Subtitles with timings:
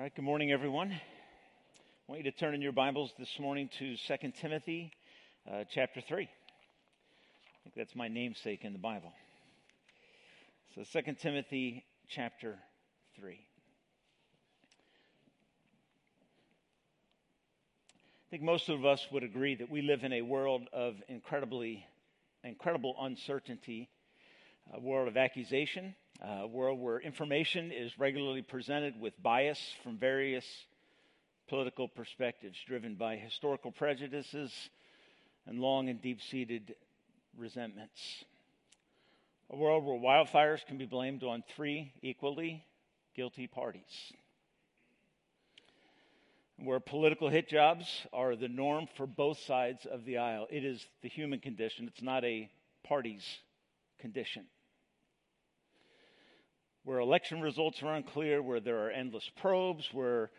[0.00, 0.92] All right, good morning, everyone.
[0.92, 0.98] I
[2.08, 4.92] want you to turn in your Bibles this morning to 2 Timothy
[5.46, 6.22] uh, chapter 3.
[6.22, 6.26] I
[7.62, 9.12] think that's my namesake in the Bible.
[10.74, 12.58] So, 2 Timothy chapter
[13.20, 13.34] 3.
[13.34, 13.36] I
[18.30, 21.84] think most of us would agree that we live in a world of incredibly,
[22.42, 23.90] incredible uncertainty,
[24.72, 30.44] a world of accusation, a world where information is regularly presented with bias from various
[31.48, 34.52] political perspectives driven by historical prejudices
[35.46, 36.74] and long and deep seated
[37.36, 38.24] resentments.
[39.50, 42.64] A world where wildfires can be blamed on three equally
[43.16, 44.12] guilty parties.
[46.62, 50.46] Where political hit jobs are the norm for both sides of the aisle.
[50.50, 52.50] It is the human condition, it's not a
[52.84, 53.24] party's
[53.98, 54.44] condition
[56.84, 60.30] where election results are unclear, where there are endless probes, where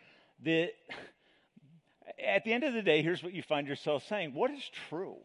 [0.43, 0.71] the
[2.23, 5.17] at the end of the day, here's what you find yourself saying What is true?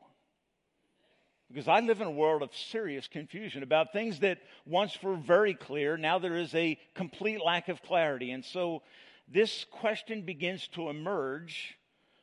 [1.48, 5.54] Because I live in a world of serious confusion about things that once were very
[5.54, 8.32] clear, now there is a complete lack of clarity.
[8.32, 8.82] And so
[9.28, 11.76] this question begins to emerge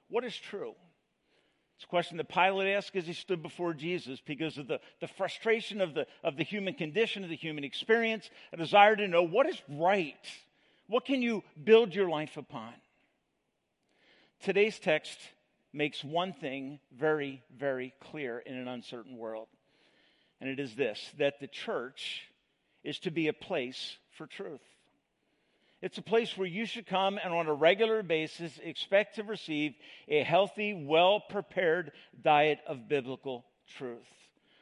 [0.09, 0.75] what is true?
[1.75, 5.07] It's a question that Pilate asked as he stood before Jesus because of the, the
[5.07, 9.23] frustration of the, of the human condition, of the human experience, a desire to know
[9.23, 10.15] what is right.
[10.87, 12.73] What can you build your life upon?
[14.41, 15.17] Today's text
[15.73, 19.47] makes one thing very, very clear in an uncertain world.
[20.39, 22.27] And it is this that the church
[22.83, 24.61] is to be a place for truth.
[25.83, 29.73] It's a place where you should come and on a regular basis expect to receive
[30.07, 33.43] a healthy, well prepared diet of biblical
[33.75, 34.07] truth.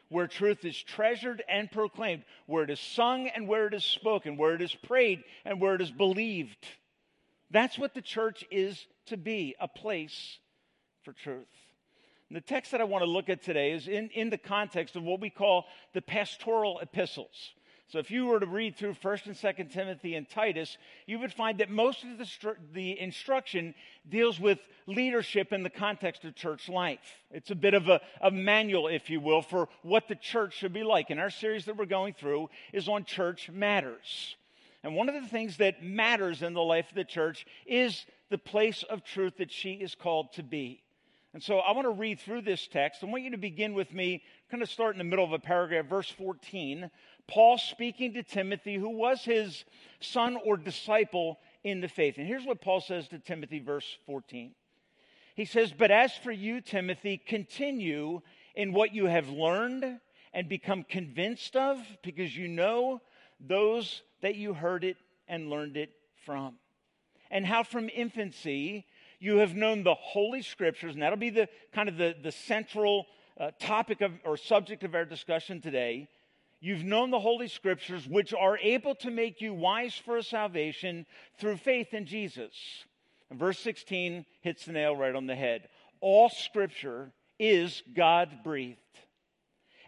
[0.09, 4.35] Where truth is treasured and proclaimed, where it is sung and where it is spoken,
[4.35, 6.65] where it is prayed and where it is believed.
[7.51, 10.39] That's what the church is to be a place
[11.03, 11.45] for truth.
[12.29, 14.95] And the text that I want to look at today is in, in the context
[14.95, 17.53] of what we call the pastoral epistles.
[17.91, 21.33] So if you were to read through 1st and 2nd Timothy and Titus, you would
[21.33, 23.75] find that most of the, the instruction
[24.07, 27.01] deals with leadership in the context of church life.
[27.31, 30.71] It's a bit of a, a manual, if you will, for what the church should
[30.71, 31.09] be like.
[31.09, 34.37] And our series that we're going through is on church matters.
[34.83, 38.37] And one of the things that matters in the life of the church is the
[38.37, 40.81] place of truth that she is called to be.
[41.33, 43.03] And so I want to read through this text.
[43.03, 45.39] I want you to begin with me, kind of start in the middle of a
[45.39, 46.91] paragraph, verse 14.
[47.27, 49.65] Paul speaking to Timothy, who was his
[49.99, 52.17] son or disciple in the faith.
[52.17, 54.51] And here's what Paul says to Timothy, verse 14.
[55.35, 58.21] He says, But as for you, Timothy, continue
[58.55, 59.99] in what you have learned
[60.33, 63.01] and become convinced of, because you know
[63.39, 65.91] those that you heard it and learned it
[66.25, 66.55] from.
[67.29, 68.85] And how from infancy
[69.19, 73.07] you have known the Holy Scriptures, and that'll be the kind of the, the central
[73.39, 76.07] uh, topic of or subject of our discussion today
[76.63, 81.07] You've known the Holy Scriptures, which are able to make you wise for salvation
[81.39, 82.53] through faith in Jesus.
[83.31, 85.67] And verse 16 hits the nail right on the head.
[86.01, 88.77] All Scripture is God breathed,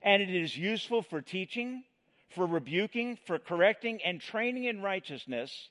[0.01, 1.83] and it is useful for teaching,
[2.29, 5.69] for rebuking, for correcting, and training in righteousness,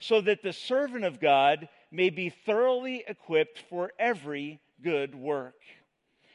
[0.00, 5.56] so that the servant of God may be thoroughly equipped for every good work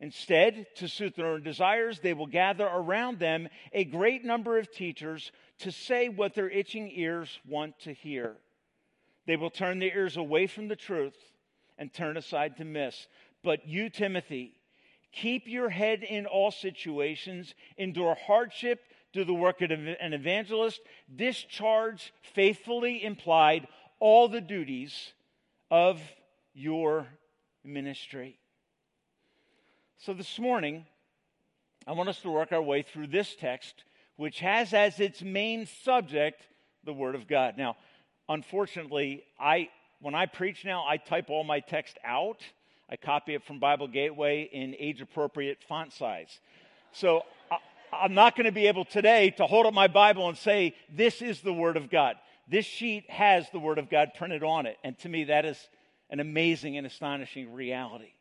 [0.00, 4.70] Instead, to suit their own desires, they will gather around them a great number of
[4.70, 8.36] teachers to say what their itching ears want to hear.
[9.26, 11.16] They will turn their ears away from the truth
[11.78, 13.06] and turn aside to myths.
[13.42, 14.52] But you, Timothy,
[15.12, 18.80] keep your head in all situations, endure hardship,
[19.12, 20.80] do the work of an evangelist,
[21.14, 23.68] discharge faithfully implied
[24.00, 25.12] all the duties
[25.70, 26.00] of
[26.52, 27.06] your
[27.62, 28.38] ministry.
[30.04, 30.84] So this morning,
[31.86, 33.84] I want us to work our way through this text,
[34.16, 36.42] which has as its main subject
[36.84, 37.54] the Word of God.
[37.56, 37.78] Now,
[38.28, 39.70] unfortunately, I
[40.02, 42.42] when I preach now, I type all my text out.
[42.90, 46.38] I copy it from Bible Gateway in age appropriate font size.
[46.92, 50.36] So I, am not going to be able today to hold up my Bible and
[50.36, 52.16] say, This is the Word of God.
[52.46, 54.76] This sheet has the Word of God printed on it.
[54.84, 55.68] And to me, that is
[56.10, 58.13] an amazing and astonishing reality.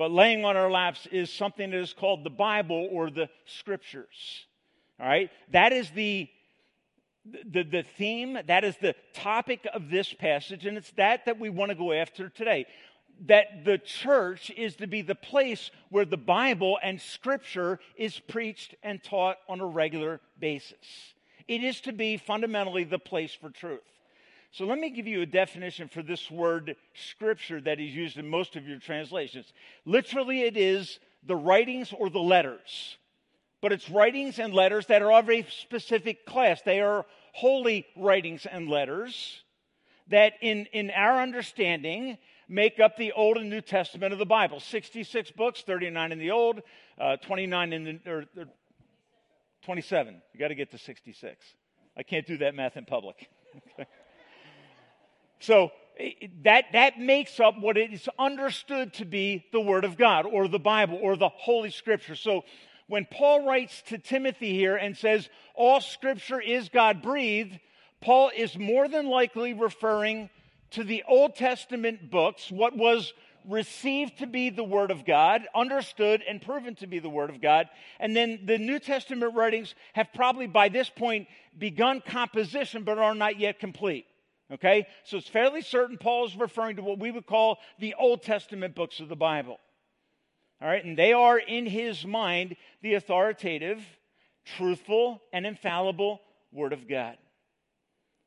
[0.00, 4.46] But laying on our laps is something that is called the Bible or the Scriptures.
[4.98, 5.30] All right?
[5.52, 6.26] That is the
[7.26, 11.50] the, the theme, that is the topic of this passage, and it's that that we
[11.50, 12.64] want to go after today.
[13.26, 18.74] That the church is to be the place where the Bible and Scripture is preached
[18.82, 21.12] and taught on a regular basis.
[21.46, 23.80] It is to be fundamentally the place for truth.
[24.52, 28.28] So let me give you a definition for this word scripture that is used in
[28.28, 29.52] most of your translations.
[29.84, 32.96] Literally, it is the writings or the letters,
[33.60, 36.62] but it's writings and letters that are of a specific class.
[36.62, 39.44] They are holy writings and letters
[40.08, 42.18] that, in, in our understanding,
[42.48, 46.32] make up the Old and New Testament of the Bible 66 books, 39 in the
[46.32, 46.60] Old,
[46.98, 48.46] uh, 29 in the, or, or
[49.62, 50.20] 27.
[50.32, 51.46] You got to get to 66.
[51.96, 53.30] I can't do that math in public.
[55.40, 56.12] So eh,
[56.44, 60.46] that, that makes up what it is understood to be the Word of God or
[60.46, 62.14] the Bible or the Holy Scripture.
[62.14, 62.44] So
[62.86, 67.58] when Paul writes to Timothy here and says, all Scripture is God breathed,
[68.00, 70.30] Paul is more than likely referring
[70.72, 73.12] to the Old Testament books, what was
[73.48, 77.40] received to be the Word of God, understood and proven to be the Word of
[77.40, 77.68] God.
[77.98, 81.28] And then the New Testament writings have probably by this point
[81.58, 84.06] begun composition but are not yet complete.
[84.52, 84.86] Okay?
[85.04, 88.74] So it's fairly certain Paul is referring to what we would call the Old Testament
[88.74, 89.58] books of the Bible.
[90.60, 90.84] All right?
[90.84, 93.80] And they are, in his mind, the authoritative,
[94.56, 96.20] truthful, and infallible
[96.52, 97.16] Word of God.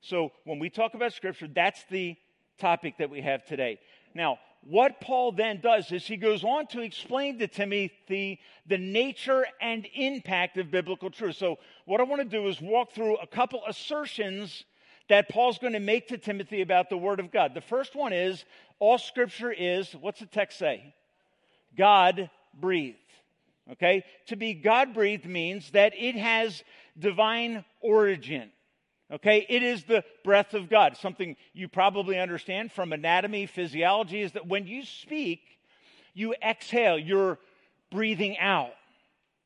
[0.02, 2.16] So when we talk about Scripture, that's the
[2.58, 3.80] topic that we have today.
[4.14, 9.46] Now, what Paul then does is he goes on to explain to Timothy the nature
[9.62, 11.36] and impact of biblical truth.
[11.36, 14.64] So, what I want to do is walk through a couple assertions
[15.10, 17.54] that Paul's going to make to Timothy about the Word of God.
[17.54, 18.46] The first one is
[18.80, 20.94] all Scripture is, what's the text say?
[21.78, 22.98] God breathed.
[23.72, 24.04] Okay?
[24.28, 26.64] To be God breathed means that it has
[26.98, 28.52] divine origin.
[29.12, 29.46] Okay?
[29.50, 30.98] It is the breath of God.
[30.98, 35.42] Something you probably understand from anatomy, physiology is that when you speak,
[36.14, 37.40] you exhale, you're
[37.92, 38.74] breathing out.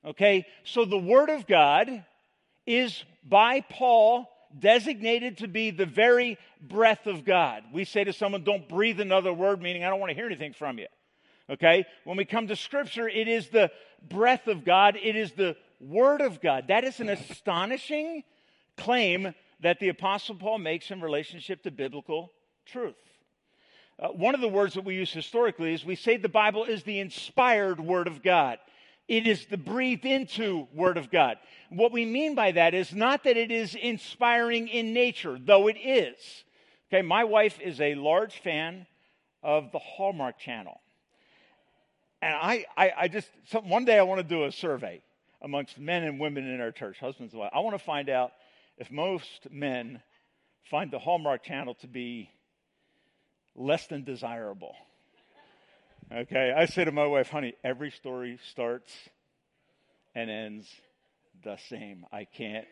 [0.05, 0.45] Okay?
[0.63, 2.05] So the Word of God
[2.65, 7.63] is by Paul designated to be the very breath of God.
[7.71, 10.53] We say to someone, don't breathe another word, meaning I don't want to hear anything
[10.53, 10.87] from you.
[11.49, 11.85] Okay?
[12.03, 13.71] When we come to Scripture, it is the
[14.07, 16.69] breath of God, it is the Word of God.
[16.69, 18.23] That is an astonishing
[18.77, 22.31] claim that the Apostle Paul makes in relationship to biblical
[22.65, 22.95] truth.
[23.99, 26.83] Uh, one of the words that we use historically is we say the Bible is
[26.83, 28.59] the inspired Word of God.
[29.07, 31.37] It is the breathed into Word of God.
[31.69, 35.77] What we mean by that is not that it is inspiring in nature, though it
[35.77, 36.15] is.
[36.89, 38.85] Okay, my wife is a large fan
[39.43, 40.79] of the Hallmark Channel.
[42.21, 45.01] And I, I, I just, some, one day I want to do a survey
[45.41, 47.53] amongst men and women in our church, husbands and wives.
[47.55, 48.31] I want to find out
[48.77, 50.01] if most men
[50.69, 52.29] find the Hallmark Channel to be
[53.55, 54.75] less than desirable.
[56.13, 58.93] Okay, I say to my wife, honey, every story starts
[60.15, 60.65] and ends
[61.43, 62.05] the same.
[62.13, 62.65] I can't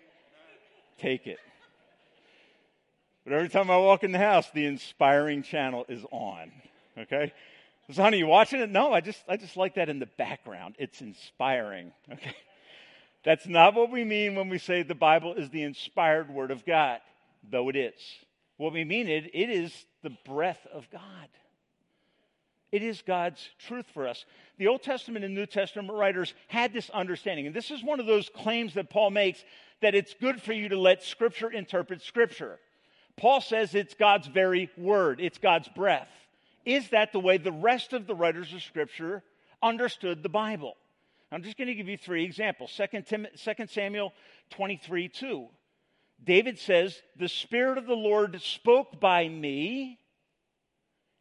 [1.00, 1.40] take it.
[3.26, 6.52] But every time I walk in the house, the inspiring channel is on.
[6.98, 7.34] Okay?
[7.92, 8.70] So, honey, you watching it?
[8.70, 10.76] No, I just I just like that in the background.
[10.80, 11.92] It's inspiring.
[12.12, 12.36] Okay.
[13.26, 16.64] That's not what we mean when we say the Bible is the inspired word of
[16.66, 17.00] God,
[17.50, 18.00] though it is.
[18.58, 19.74] What we mean it it is
[20.04, 21.02] the breath of God.
[22.76, 24.26] It is God's truth for us.
[24.58, 27.48] The Old Testament and New Testament writers had this understanding.
[27.48, 29.46] And this is one of those claims that Paul makes
[29.80, 32.60] that it's good for you to let Scripture interpret Scripture.
[33.16, 36.10] Paul says it's God's very word, it's God's breath.
[36.66, 39.24] Is that the way the rest of the writers of Scripture
[39.64, 40.76] understood the Bible?
[41.32, 42.74] I'm just going to give you three examples.
[42.76, 44.12] 2, Tim, 2 Samuel
[44.50, 45.48] 23 2.
[46.22, 49.98] David says, The Spirit of the Lord spoke by me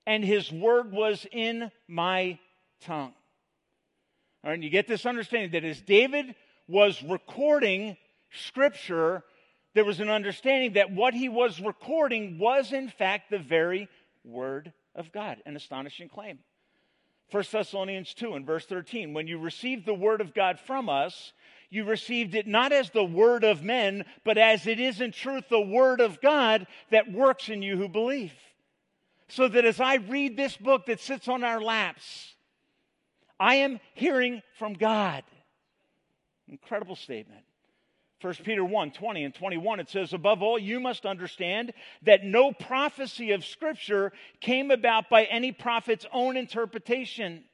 [0.06, 2.38] and his word was in my
[2.80, 3.12] tongue.
[4.42, 6.34] All right, and you get this understanding that as David
[6.68, 7.96] was recording
[8.30, 9.22] scripture,
[9.74, 13.88] there was an understanding that what he was recording was, in fact, the very
[14.24, 15.38] word of God.
[15.46, 16.38] An astonishing claim.
[17.30, 21.32] 1 Thessalonians 2 and verse 13 when you received the word of God from us,
[21.70, 25.48] you received it not as the word of men, but as it is in truth
[25.48, 28.32] the word of God that works in you who believe
[29.28, 32.34] so that as I read this book that sits on our laps,
[33.40, 35.24] I am hearing from God.
[36.48, 37.44] Incredible statement.
[38.20, 42.52] 1 Peter 1 20 and 21, it says, Above all, you must understand that no
[42.52, 47.44] prophecy of Scripture came about by any prophet's own interpretation.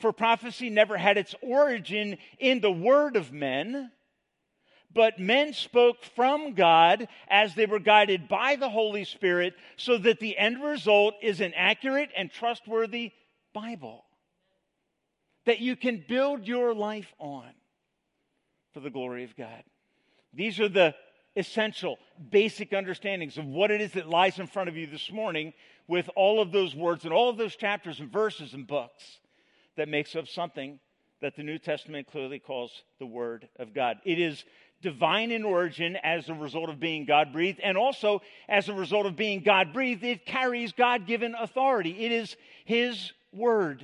[0.00, 3.92] For prophecy never had its origin in the word of men,
[4.94, 10.20] but men spoke from God as they were guided by the Holy Spirit, so that
[10.20, 13.12] the end result is an accurate and trustworthy
[13.52, 14.04] Bible
[15.46, 17.50] that you can build your life on
[18.72, 19.62] for the glory of God.
[20.32, 20.94] These are the
[21.36, 21.98] essential,
[22.30, 25.52] basic understandings of what it is that lies in front of you this morning
[25.86, 29.20] with all of those words and all of those chapters and verses and books
[29.76, 30.78] that makes up something
[31.20, 33.98] that the New Testament clearly calls the Word of God.
[34.04, 34.44] It is
[34.84, 39.06] divine in origin as a result of being God breathed, and also as a result
[39.06, 42.04] of being God breathed, it carries God given authority.
[42.04, 43.82] It is His Word.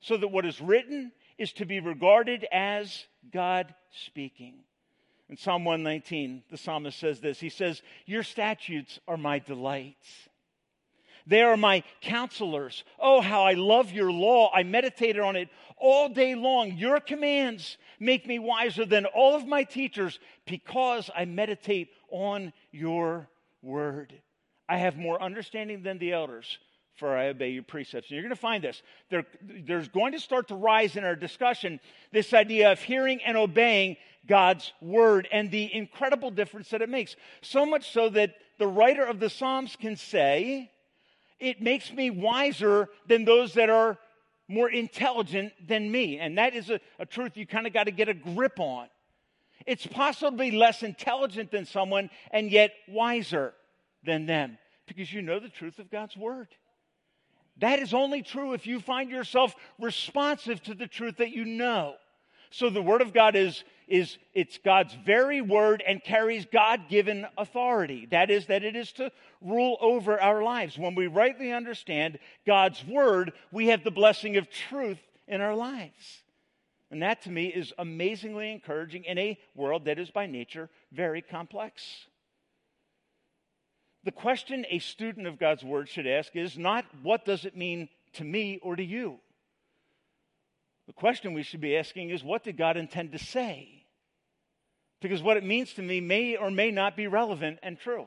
[0.00, 3.72] So that what is written is to be regarded as God
[4.06, 4.56] speaking.
[5.30, 10.28] In Psalm 119, the psalmist says this He says, Your statutes are my delights.
[11.26, 12.84] They are my counselors.
[12.98, 14.50] Oh, how I love your law.
[14.52, 16.72] I meditated on it all day long.
[16.72, 23.28] Your commands make me wiser than all of my teachers because I meditate on your
[23.62, 24.12] word.
[24.68, 26.58] I have more understanding than the elders,
[26.96, 28.08] for I obey your precepts.
[28.08, 28.82] And you're going to find this.
[29.10, 31.80] There, there's going to start to rise in our discussion
[32.12, 37.16] this idea of hearing and obeying God's word and the incredible difference that it makes.
[37.42, 40.70] So much so that the writer of the Psalms can say,
[41.44, 43.98] It makes me wiser than those that are
[44.48, 46.18] more intelligent than me.
[46.18, 48.88] And that is a, a truth you kind of got to get a grip on.
[49.66, 53.54] It's be less intelligent than someone and yet wiser
[54.04, 56.48] than them because you know the truth of God's word.
[57.58, 61.94] That is only true if you find yourself responsive to the truth that you know.
[62.54, 68.06] So the word of God is is it's God's very word and carries God-given authority.
[68.06, 69.10] That is that it is to
[69.42, 70.78] rule over our lives.
[70.78, 76.22] When we rightly understand God's word, we have the blessing of truth in our lives.
[76.92, 81.22] And that to me is amazingly encouraging in a world that is by nature very
[81.22, 82.06] complex.
[84.04, 87.88] The question a student of God's word should ask is not what does it mean
[88.14, 89.18] to me or to you?
[90.86, 93.84] The question we should be asking is what did God intend to say?
[95.00, 98.06] Because what it means to me may or may not be relevant and true.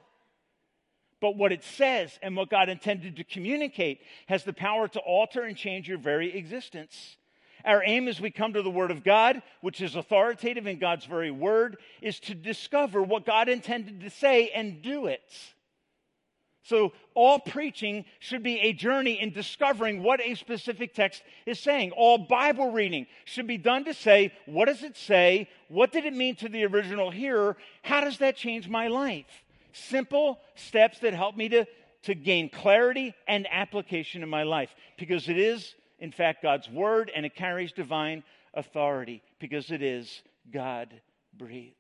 [1.20, 5.44] But what it says and what God intended to communicate has the power to alter
[5.44, 7.18] and change your very existence.
[7.66, 11.06] Our aim as we come to the Word of God, which is authoritative in God's
[11.06, 15.34] very Word, is to discover what God intended to say and do it.
[16.68, 21.92] So, all preaching should be a journey in discovering what a specific text is saying.
[21.92, 25.48] All Bible reading should be done to say, what does it say?
[25.70, 27.56] What did it mean to the original hearer?
[27.84, 29.46] How does that change my life?
[29.72, 31.66] Simple steps that help me to,
[32.04, 37.10] to gain clarity and application in my life because it is, in fact, God's word
[37.16, 40.22] and it carries divine authority because it is
[40.52, 40.94] God
[41.34, 41.76] breathed.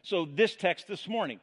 [0.00, 1.40] So, this text this morning,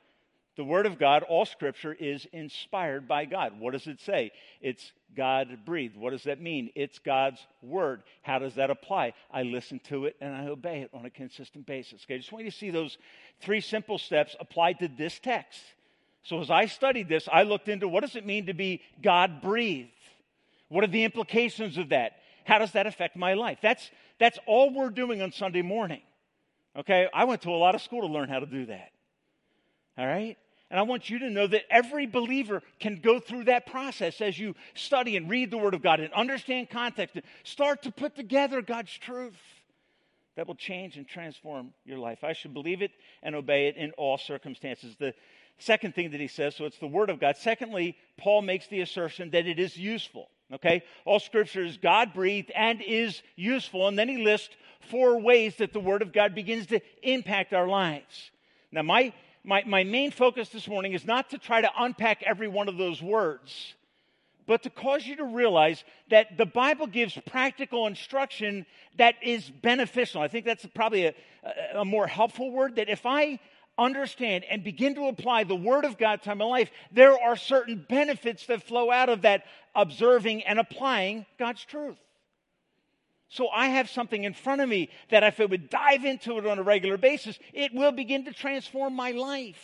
[0.56, 3.60] the Word of God, all Scripture, is inspired by God.
[3.60, 4.32] What does it say?
[4.62, 5.98] It's God breathed.
[5.98, 6.70] What does that mean?
[6.76, 8.04] It's God's Word.
[8.22, 9.14] How does that apply?
[9.32, 12.04] I listen to it and I obey it on a consistent basis.
[12.06, 12.98] Okay, I just want you to see those
[13.42, 15.62] three simple steps applied to this text.
[16.24, 19.42] So as I studied this, I looked into what does it mean to be God
[19.42, 19.90] breathed?
[20.70, 22.14] What are the implications of that?
[22.46, 23.60] How does that affect my life?
[23.62, 26.02] That's, that's all we're doing on Sunday morning.
[26.78, 28.92] Okay, I went to a lot of school to learn how to do that.
[29.98, 30.38] All right?
[30.75, 34.38] And I want you to know that every believer can go through that process as
[34.38, 38.13] you study and read the Word of God and understand context and start to put
[38.17, 39.39] together God's truth
[40.36, 42.25] that will change and transform your life.
[42.25, 42.91] I should believe it
[43.24, 44.98] and obey it in all circumstances.
[45.00, 45.13] The
[45.60, 47.38] second thing that he says, so it's the Word of God.
[47.38, 50.27] Secondly, Paul makes the assertion that it is useful.
[50.51, 50.84] Okay?
[51.05, 53.88] All scripture is God breathed and is useful.
[53.88, 54.53] And then he lists
[54.91, 58.29] four ways that the Word of God begins to impact our lives.
[58.74, 59.13] Now, my
[59.46, 62.78] my, my main focus this morning is not to try to unpack every one of
[62.78, 63.74] those words,
[64.48, 68.66] but to cause you to realize that the Bible gives practical instruction
[68.98, 70.22] that is beneficial.
[70.22, 71.14] I think that's probably a,
[71.75, 73.40] a more helpful word that if I
[73.78, 77.86] understand and begin to apply the Word of God to my life, there are certain
[77.88, 79.44] benefits that flow out of that
[79.75, 81.98] observing and applying God's truth.
[83.36, 86.46] So I have something in front of me that if I would dive into it
[86.46, 89.62] on a regular basis, it will begin to transform my life.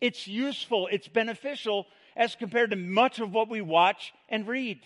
[0.00, 1.86] It's useful, it's beneficial
[2.16, 4.80] as compared to much of what we watch and read.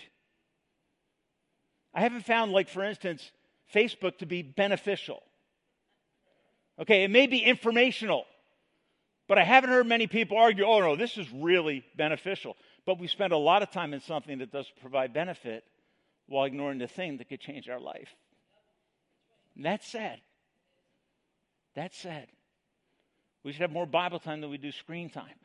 [1.95, 3.31] I haven't found, like, for instance,
[3.75, 5.23] Facebook to be beneficial.
[6.78, 8.26] Okay, it may be informational,
[9.26, 12.59] but I haven't heard many people argue, oh no, this is really beneficial.
[12.85, 15.64] But we spend a lot of time in something that does provide benefit
[16.26, 18.14] while ignoring the thing that could change our life.
[19.57, 20.21] And that's sad.
[21.75, 22.26] That's sad.
[23.45, 25.38] We should have more Bible time than we do screen time.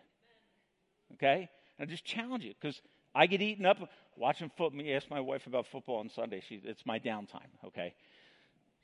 [1.13, 1.50] Okay?
[1.79, 2.81] And I just challenge you because
[3.15, 3.77] I get eaten up
[4.15, 4.72] watching football.
[4.72, 6.41] Me ask my wife about football on Sunday.
[6.48, 7.50] She, it's my downtime.
[7.65, 7.93] Okay?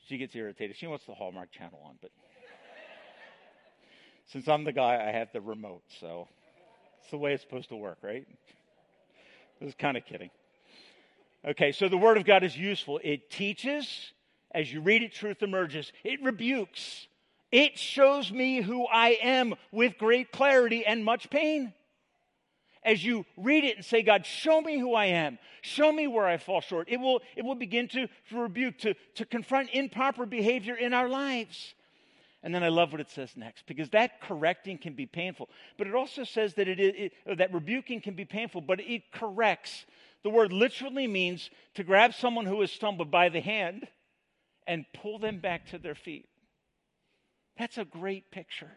[0.07, 0.75] She gets irritated.
[0.75, 2.11] She wants the Hallmark channel on, but
[4.25, 5.83] since I'm the guy, I have the remote.
[5.99, 6.27] So
[7.01, 8.25] it's the way it's supposed to work, right?
[9.61, 10.29] I was kind of kidding.
[11.45, 12.99] Okay, so the Word of God is useful.
[13.03, 14.13] It teaches.
[14.51, 15.91] As you read it, truth emerges.
[16.03, 17.07] It rebukes.
[17.51, 21.73] It shows me who I am with great clarity and much pain.
[22.83, 26.25] As you read it and say, God, show me who I am, show me where
[26.25, 30.75] I fall short, it will, it will begin to, rebuke, to, to confront improper behavior
[30.75, 31.75] in our lives.
[32.41, 35.47] And then I love what it says next because that correcting can be painful.
[35.77, 39.85] But it also says that it, it, that rebuking can be painful, but it corrects.
[40.23, 43.87] The word literally means to grab someone who has stumbled by the hand
[44.65, 46.27] and pull them back to their feet.
[47.57, 48.71] That's a great picture.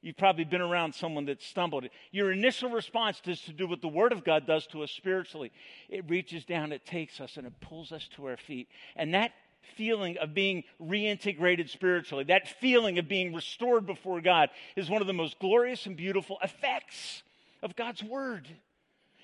[0.00, 1.86] You've probably been around someone that stumbled.
[2.12, 5.50] Your initial response is to do what the Word of God does to us spiritually.
[5.88, 8.68] It reaches down, it takes us, and it pulls us to our feet.
[8.96, 9.32] And that
[9.76, 15.06] feeling of being reintegrated spiritually, that feeling of being restored before God, is one of
[15.06, 17.22] the most glorious and beautiful effects
[17.62, 18.46] of God's Word.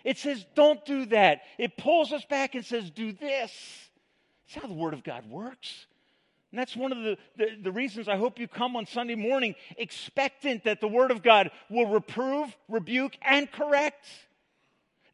[0.04, 1.42] It says, don't do that.
[1.58, 3.52] It pulls us back and says, do this.
[4.48, 5.86] That's how the Word of God works.
[6.50, 9.54] And that's one of the, the, the, reasons I hope you come on Sunday morning
[9.76, 14.04] expectant that the Word of God will reprove, rebuke, and correct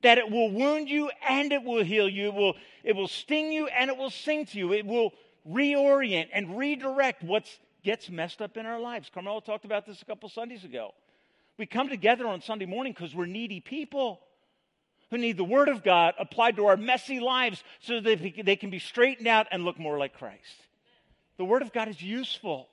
[0.02, 2.28] that it will wound you and it will heal you.
[2.28, 4.72] It will, it will sting you and it will sing to you.
[4.72, 5.12] It will
[5.48, 7.44] reorient and redirect what
[7.82, 9.10] gets messed up in our lives.
[9.12, 10.94] Carmelo talked about this a couple Sundays ago.
[11.58, 14.20] We come together on Sunday morning because we're needy people
[15.10, 18.70] who need the Word of God applied to our messy lives so that they can
[18.70, 20.56] be straightened out and look more like Christ.
[21.36, 22.68] The Word of God is useful.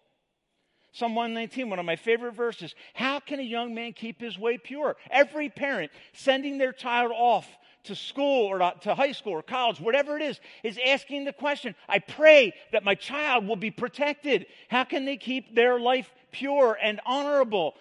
[0.93, 2.75] Psalm 119, one of my favorite verses.
[2.93, 4.95] How can a young man keep his way pure?
[5.09, 7.47] Every parent sending their child off
[7.85, 11.75] to school or to high school or college, whatever it is, is asking the question
[11.89, 14.45] I pray that my child will be protected.
[14.69, 17.73] How can they keep their life pure and honorable?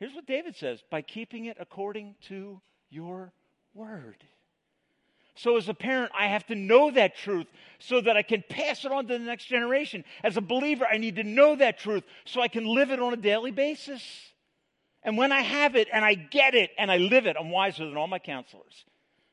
[0.00, 3.32] Here's what David says by keeping it according to your
[3.74, 4.16] word.
[5.34, 7.46] So, as a parent, I have to know that truth
[7.78, 10.04] so that I can pass it on to the next generation.
[10.22, 13.12] As a believer, I need to know that truth so I can live it on
[13.14, 14.02] a daily basis.
[15.02, 17.84] And when I have it and I get it and I live it, I'm wiser
[17.86, 18.84] than all my counselors.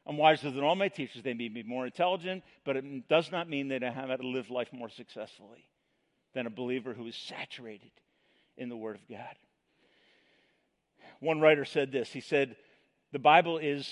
[0.07, 1.21] I'm wiser than all my teachers.
[1.21, 4.27] They may be more intelligent, but it does not mean that I have how to
[4.27, 5.69] live life more successfully
[6.33, 7.91] than a believer who is saturated
[8.57, 9.35] in the Word of God.
[11.19, 12.09] One writer said this.
[12.11, 12.55] He said,
[13.11, 13.87] The Bible is,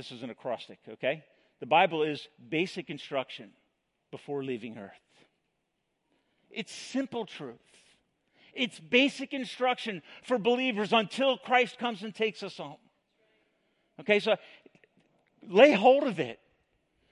[0.00, 1.22] this is an acrostic, okay?
[1.60, 3.50] The Bible is basic instruction
[4.10, 4.92] before leaving earth.
[6.50, 7.58] It's simple truth.
[8.54, 12.78] It's basic instruction for believers until Christ comes and takes us home.
[14.00, 14.36] Okay, so
[15.46, 16.40] lay hold of it.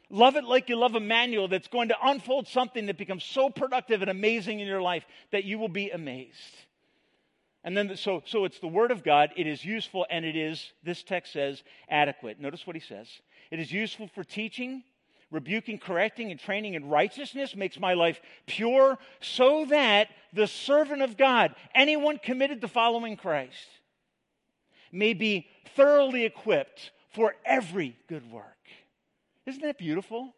[0.08, 3.50] Love it like you love a manual that's going to unfold something that becomes so
[3.50, 6.56] productive and amazing in your life that you will be amazed.
[7.68, 9.28] And then, so, so it's the Word of God.
[9.36, 12.40] It is useful and it is, this text says, adequate.
[12.40, 13.06] Notice what he says.
[13.50, 14.84] It is useful for teaching,
[15.30, 21.18] rebuking, correcting, and training in righteousness, makes my life pure, so that the servant of
[21.18, 23.68] God, anyone committed to following Christ,
[24.90, 28.46] may be thoroughly equipped for every good work.
[29.44, 30.34] Isn't that beautiful?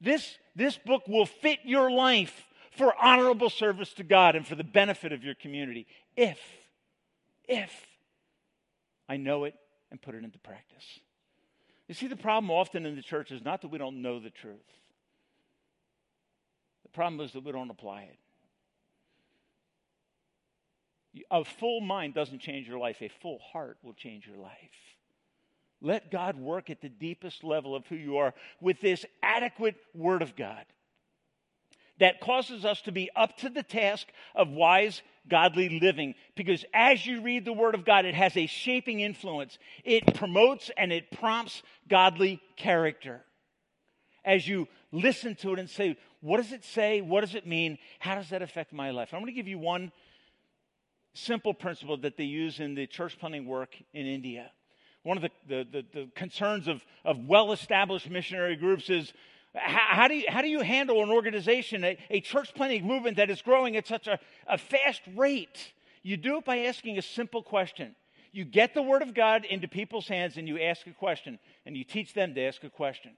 [0.00, 4.64] This, this book will fit your life for honorable service to God and for the
[4.64, 6.38] benefit of your community if,
[7.48, 7.70] if
[9.08, 9.54] I know it
[9.90, 10.84] and put it into practice.
[11.88, 14.30] You see, the problem often in the church is not that we don't know the
[14.30, 14.56] truth,
[16.82, 18.18] the problem is that we don't apply it.
[21.30, 24.52] A full mind doesn't change your life, a full heart will change your life.
[25.82, 30.22] Let God work at the deepest level of who you are with this adequate Word
[30.22, 30.64] of God
[31.98, 36.14] that causes us to be up to the task of wise, godly living.
[36.36, 39.58] Because as you read the Word of God, it has a shaping influence.
[39.84, 43.22] It promotes and it prompts godly character.
[44.24, 47.00] As you listen to it and say, what does it say?
[47.00, 47.78] What does it mean?
[47.98, 49.08] How does that affect my life?
[49.12, 49.90] I'm going to give you one
[51.14, 54.50] simple principle that they use in the church planting work in India.
[55.02, 59.12] One of the, the, the, the concerns of, of well established missionary groups is
[59.54, 63.30] how, do you, how do you handle an organization, a, a church planting movement that
[63.30, 65.72] is growing at such a, a fast rate?
[66.02, 67.94] You do it by asking a simple question
[68.32, 71.76] You get the Word of God into people's hands and you ask a question, and
[71.76, 73.12] you teach them to ask a question.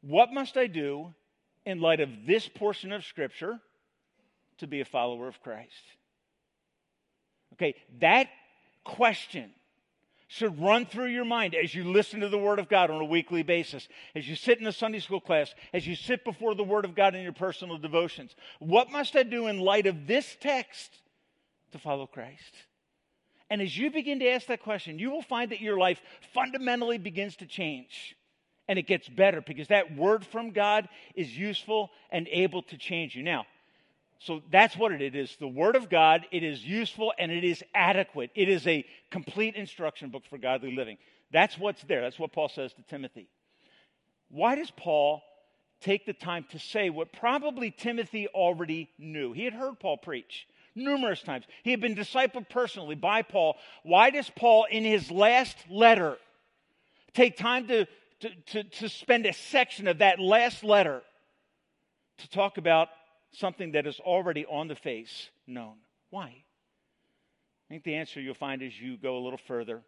[0.00, 1.12] What must I do
[1.66, 3.58] in light of this portion of Scripture
[4.58, 5.72] to be a follower of Christ?
[7.54, 8.28] Okay, that
[8.84, 9.50] question
[10.28, 13.04] should run through your mind as you listen to the Word of God on a
[13.04, 16.62] weekly basis, as you sit in a Sunday school class, as you sit before the
[16.62, 18.36] Word of God in your personal devotions.
[18.58, 20.92] What must I do in light of this text
[21.72, 22.54] to follow Christ?
[23.50, 26.00] And as you begin to ask that question, you will find that your life
[26.34, 28.14] fundamentally begins to change.
[28.68, 33.16] And it gets better because that word from God is useful and able to change
[33.16, 33.22] you.
[33.22, 33.46] Now,
[34.20, 36.26] so that's what it is the Word of God.
[36.32, 38.30] It is useful and it is adequate.
[38.34, 40.98] It is a complete instruction book for godly living.
[41.32, 42.00] That's what's there.
[42.00, 43.28] That's what Paul says to Timothy.
[44.30, 45.22] Why does Paul
[45.80, 49.32] take the time to say what probably Timothy already knew?
[49.32, 51.44] He had heard Paul preach numerous times.
[51.62, 53.56] He had been discipled personally by Paul.
[53.84, 56.18] Why does Paul, in his last letter,
[57.14, 57.86] take time to,
[58.20, 61.02] to, to, to spend a section of that last letter
[62.18, 62.88] to talk about
[63.32, 65.76] something that is already on the face known?
[66.10, 66.26] Why?
[67.68, 69.82] I think the answer you'll find as you go a little further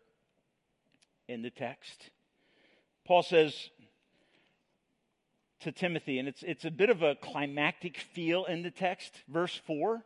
[1.29, 2.11] in the text.
[3.07, 3.71] Paul says
[5.61, 9.55] to Timothy, and it's, it's a bit of a climactic feel in the text, verse
[9.67, 10.03] 4.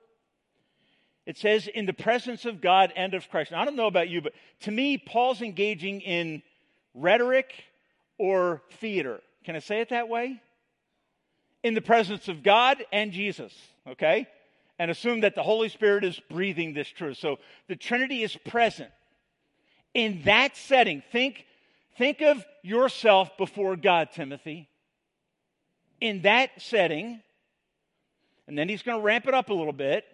[1.26, 3.50] It says, in the presence of God and of Christ.
[3.50, 6.42] Now, I don't know about you, but to me, Paul's engaging in
[6.92, 7.52] rhetoric
[8.18, 9.20] or theater.
[9.44, 10.40] Can I say it that way?
[11.64, 13.52] In the presence of God and Jesus,
[13.88, 14.28] okay?
[14.78, 17.16] And assume that the Holy Spirit is breathing this truth.
[17.16, 18.90] So the Trinity is present.
[19.94, 21.46] In that setting, think,
[21.96, 24.68] think of yourself before God, Timothy.
[26.00, 27.20] In that setting,
[28.46, 30.04] and then he's going to ramp it up a little bit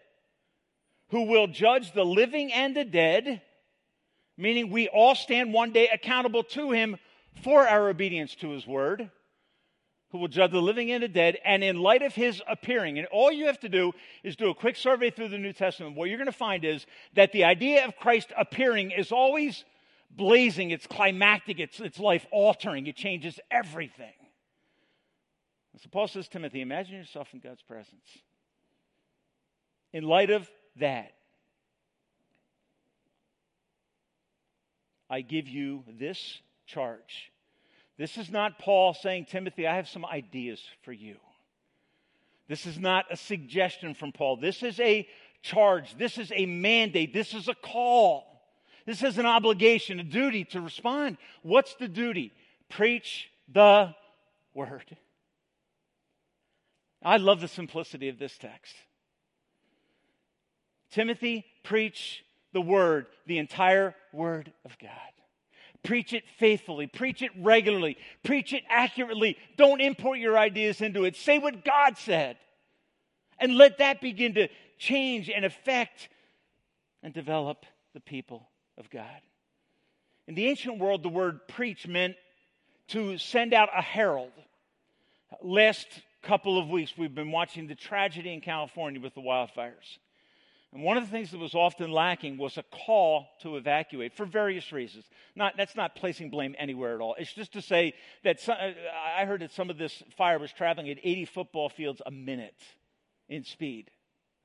[1.08, 3.42] who will judge the living and the dead,
[4.36, 6.96] meaning we all stand one day accountable to him
[7.42, 9.10] for our obedience to his word,
[10.10, 12.98] who will judge the living and the dead, and in light of his appearing.
[12.98, 13.92] And all you have to do
[14.24, 15.96] is do a quick survey through the New Testament.
[15.96, 19.64] What you're going to find is that the idea of Christ appearing is always
[20.10, 24.12] blazing, it's climactic, it's, it's life altering, it changes everything.
[25.78, 28.04] So Paul says, Timothy, imagine yourself in God's presence.
[29.92, 31.12] In light of that.
[35.08, 37.32] I give you this charge.
[38.00, 41.16] This is not Paul saying, Timothy, I have some ideas for you.
[42.48, 44.38] This is not a suggestion from Paul.
[44.38, 45.06] This is a
[45.42, 45.98] charge.
[45.98, 47.12] This is a mandate.
[47.12, 48.40] This is a call.
[48.86, 51.18] This is an obligation, a duty to respond.
[51.42, 52.32] What's the duty?
[52.70, 53.94] Preach the
[54.54, 54.96] word.
[57.02, 58.76] I love the simplicity of this text.
[60.90, 64.90] Timothy, preach the word, the entire word of God.
[65.82, 69.36] Preach it faithfully, preach it regularly, preach it accurately.
[69.56, 71.16] Don't import your ideas into it.
[71.16, 72.36] Say what God said.
[73.38, 76.10] And let that begin to change and affect
[77.02, 77.64] and develop
[77.94, 79.20] the people of God.
[80.26, 82.16] In the ancient world, the word preach meant
[82.88, 84.32] to send out a herald.
[85.42, 85.86] Last
[86.22, 89.98] couple of weeks, we've been watching the tragedy in California with the wildfires.
[90.72, 94.24] And one of the things that was often lacking was a call to evacuate for
[94.24, 95.04] various reasons.
[95.34, 97.16] Not, that's not placing blame anywhere at all.
[97.18, 98.56] It's just to say that some,
[99.16, 102.62] I heard that some of this fire was traveling at 80 football fields a minute
[103.28, 103.90] in speed.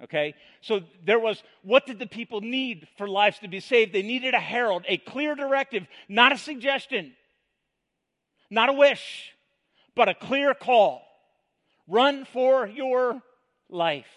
[0.03, 0.33] Okay?
[0.61, 3.93] So there was, what did the people need for lives to be saved?
[3.93, 7.13] They needed a herald, a clear directive, not a suggestion,
[8.49, 9.31] not a wish,
[9.95, 11.03] but a clear call.
[11.87, 13.21] Run for your
[13.69, 14.07] life.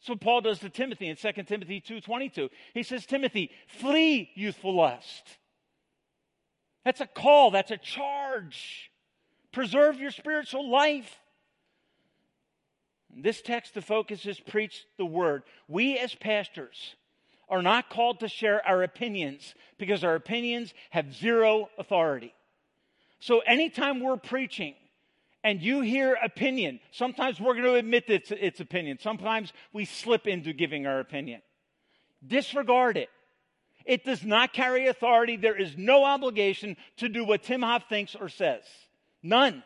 [0.00, 2.50] That's what Paul does to Timothy in 2 Timothy 2:22.
[2.72, 5.38] He says, "Timothy, flee youthful lust."
[6.84, 8.90] That's a call, that's a charge.
[9.52, 11.20] Preserve your spiritual life.
[13.10, 15.42] This text, the focus is preach the word.
[15.68, 16.94] We as pastors
[17.48, 22.32] are not called to share our opinions because our opinions have zero authority.
[23.18, 24.76] So anytime we're preaching,
[25.42, 28.98] and you hear opinion, sometimes we're going to admit that it's, it's opinion.
[29.00, 31.40] Sometimes we slip into giving our opinion.
[32.26, 33.08] Disregard it.
[33.86, 35.36] It does not carry authority.
[35.36, 38.62] There is no obligation to do what Tim Hoff thinks or says.
[39.22, 39.62] None.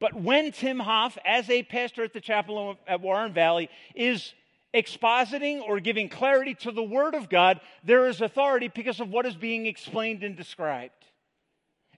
[0.00, 4.32] But when Tim Hoff, as a pastor at the chapel at Warren Valley, is
[4.72, 9.26] expositing or giving clarity to the Word of God, there is authority because of what
[9.26, 10.92] is being explained and described.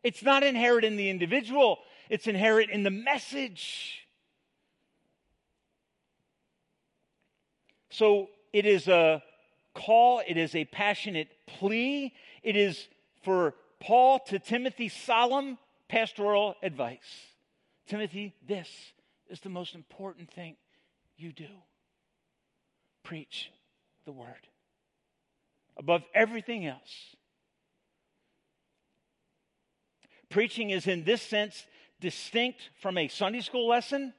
[0.03, 1.79] It's not inherent in the individual,
[2.11, 4.05] it's inherent in the message.
[7.89, 9.23] So it is a
[9.75, 12.13] call, it is a passionate plea.
[12.43, 12.89] It is
[13.23, 15.57] for Paul to Timothy solemn
[15.89, 16.99] pastoral advice.
[17.87, 18.69] Timothy, this
[19.29, 20.57] is the most important thing
[21.17, 21.49] you do.
[23.05, 23.51] Preach
[24.05, 24.49] the word
[25.77, 27.15] above everything else.
[30.29, 31.67] Preaching is, in this sense,
[32.01, 34.13] distinct from a Sunday school lesson.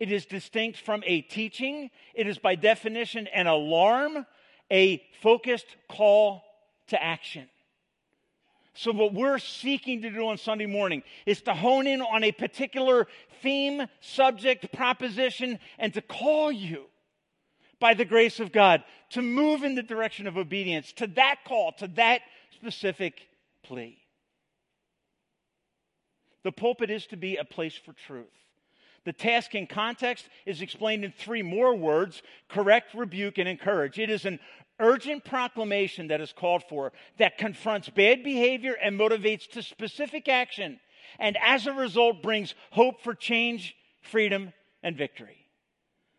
[0.00, 1.90] It is distinct from a teaching.
[2.14, 4.26] It is, by definition, an alarm,
[4.70, 6.42] a focused call
[6.88, 7.48] to action.
[8.76, 12.32] So, what we're seeking to do on Sunday morning is to hone in on a
[12.32, 13.06] particular
[13.40, 16.86] theme, subject, proposition, and to call you
[17.78, 21.70] by the grace of God to move in the direction of obedience to that call,
[21.72, 22.22] to that
[22.56, 23.28] specific
[23.62, 24.03] plea.
[26.44, 28.26] The pulpit is to be a place for truth.
[29.04, 33.98] The task in context is explained in three more words correct, rebuke, and encourage.
[33.98, 34.38] It is an
[34.80, 40.80] urgent proclamation that is called for that confronts bad behavior and motivates to specific action,
[41.18, 44.52] and as a result brings hope for change, freedom,
[44.82, 45.46] and victory.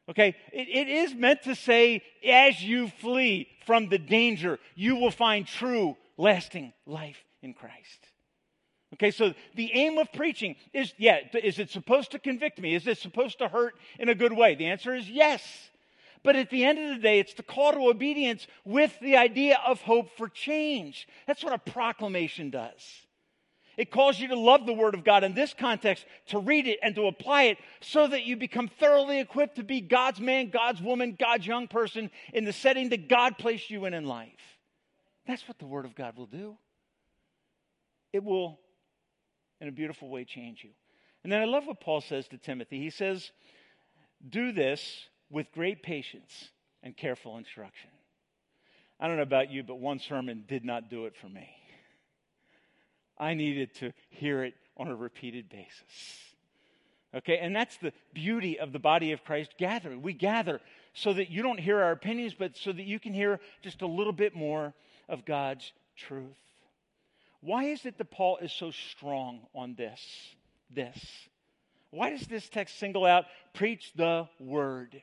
[0.08, 5.12] Okay, it, it is meant to say, as you flee from the danger, you will
[5.12, 8.08] find true, lasting life in Christ.
[8.96, 12.76] Okay, so the aim of preaching is, yeah, is it supposed to convict me?
[12.76, 14.56] Is it supposed to hurt in a good way?
[14.56, 15.42] The answer is yes.
[16.24, 19.60] But at the end of the day, it's the call to obedience with the idea
[19.66, 21.08] of hope for change.
[21.28, 22.82] That's what a proclamation does.
[23.78, 26.80] It calls you to love the Word of God in this context, to read it
[26.82, 30.82] and to apply it so that you become thoroughly equipped to be God's man, God's
[30.82, 34.30] woman, God's young person in the setting that God placed you in in life.
[35.28, 36.58] That's what the Word of God will do.
[38.14, 38.60] It will,
[39.62, 40.72] in a beautiful way, change you.
[41.24, 42.80] And then I love what Paul says to Timothy.
[42.80, 43.32] He says,
[44.30, 46.50] Do this with great patience
[46.84, 47.90] and careful instruction.
[49.00, 51.50] I don't know about you, but one sermon did not do it for me.
[53.18, 56.20] I needed to hear it on a repeated basis.
[57.16, 60.02] Okay, and that's the beauty of the body of Christ gathering.
[60.02, 60.60] We gather
[60.94, 63.88] so that you don't hear our opinions, but so that you can hear just a
[63.88, 64.74] little bit more
[65.08, 66.38] of God's truth.
[67.46, 70.02] Why is it that Paul is so strong on this?
[70.72, 70.98] This.
[71.92, 75.00] Why does this text single out preach the word?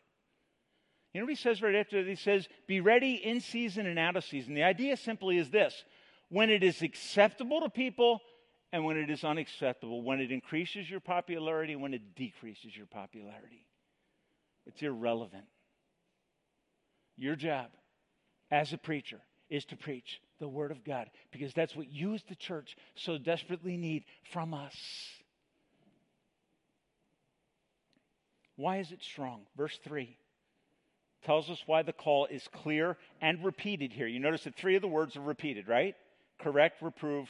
[1.14, 2.10] You know what he says right after that?
[2.10, 4.54] He says, Be ready in season and out of season.
[4.54, 5.84] The idea simply is this
[6.30, 8.20] when it is acceptable to people
[8.72, 13.66] and when it is unacceptable, when it increases your popularity, when it decreases your popularity.
[14.66, 15.44] It's irrelevant.
[17.16, 17.68] Your job
[18.50, 22.22] as a preacher is to preach the Word of God because that's what you as
[22.28, 24.76] the church so desperately need from us.
[28.56, 29.46] Why is it strong?
[29.56, 30.16] Verse 3
[31.24, 34.08] tells us why the call is clear and repeated here.
[34.08, 35.94] You notice that three of the words are repeated, right?
[36.42, 37.28] correct, reprove,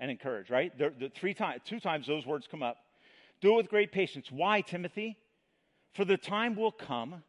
[0.00, 0.76] and encourage, right?
[0.76, 2.76] The, the three times, two times those words come up.
[3.40, 4.30] Do it with great patience.
[4.30, 5.16] Why, Timothy?
[5.94, 7.22] For the time will come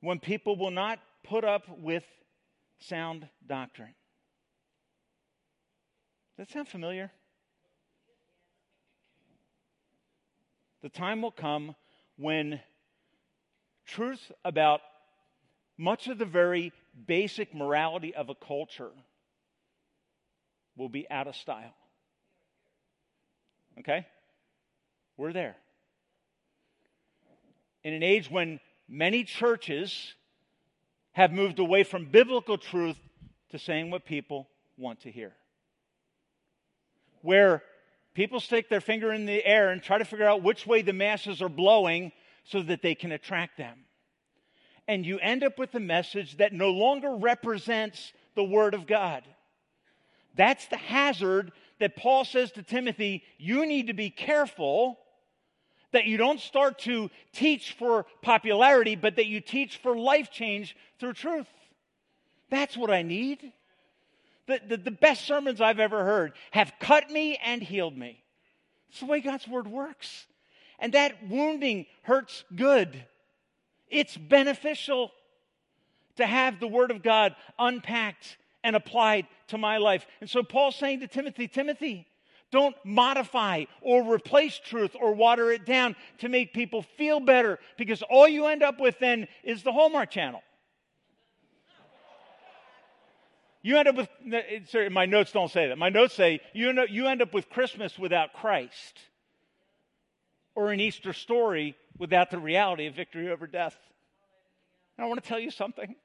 [0.00, 2.04] when people will not put up with
[2.78, 3.94] sound doctrine.
[6.36, 7.10] Does that sound familiar?
[10.82, 11.74] The time will come
[12.16, 12.60] when
[13.86, 14.80] truth about
[15.78, 16.72] much of the very
[17.06, 18.90] basic morality of a culture
[20.76, 21.74] will be out of style.
[23.78, 24.06] Okay?
[25.16, 25.56] We're there.
[27.82, 30.14] In an age when many churches
[31.12, 32.98] have moved away from biblical truth
[33.50, 35.32] to saying what people want to hear.
[37.22, 37.62] Where
[38.14, 40.92] people stick their finger in the air and try to figure out which way the
[40.92, 42.12] masses are blowing
[42.44, 43.78] so that they can attract them.
[44.88, 49.24] And you end up with a message that no longer represents the Word of God.
[50.36, 54.98] That's the hazard that Paul says to Timothy you need to be careful
[55.92, 60.76] that you don't start to teach for popularity, but that you teach for life change
[60.98, 61.46] through truth.
[62.50, 63.52] That's what I need.
[64.46, 68.22] The, the, the, best sermons I've ever heard have cut me and healed me.
[68.88, 70.26] It's the way God's word works.
[70.78, 73.04] And that wounding hurts good.
[73.88, 75.10] It's beneficial
[76.16, 80.06] to have the word of God unpacked and applied to my life.
[80.20, 82.06] And so Paul's saying to Timothy, Timothy,
[82.50, 88.02] don't modify or replace truth or water it down to make people feel better because
[88.02, 90.42] all you end up with then is the Hallmark channel.
[93.66, 94.08] You end up with,
[94.68, 95.76] sorry, my notes don't say that.
[95.76, 99.00] My notes say you end up, you end up with Christmas without Christ
[100.54, 103.76] or an Easter story without the reality of victory over death.
[104.96, 105.96] And I want to tell you something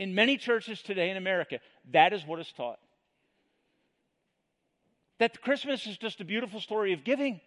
[0.00, 1.60] In many churches today in America,
[1.92, 2.80] that is what is taught.
[5.20, 7.40] That Christmas is just a beautiful story of giving.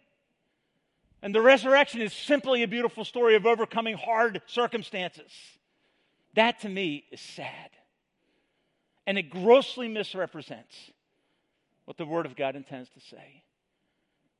[1.22, 5.34] And the resurrection is simply a beautiful story of overcoming hard circumstances.
[6.36, 7.72] That to me is sad.
[9.06, 10.76] And it grossly misrepresents
[11.86, 13.44] what the Word of God intends to say.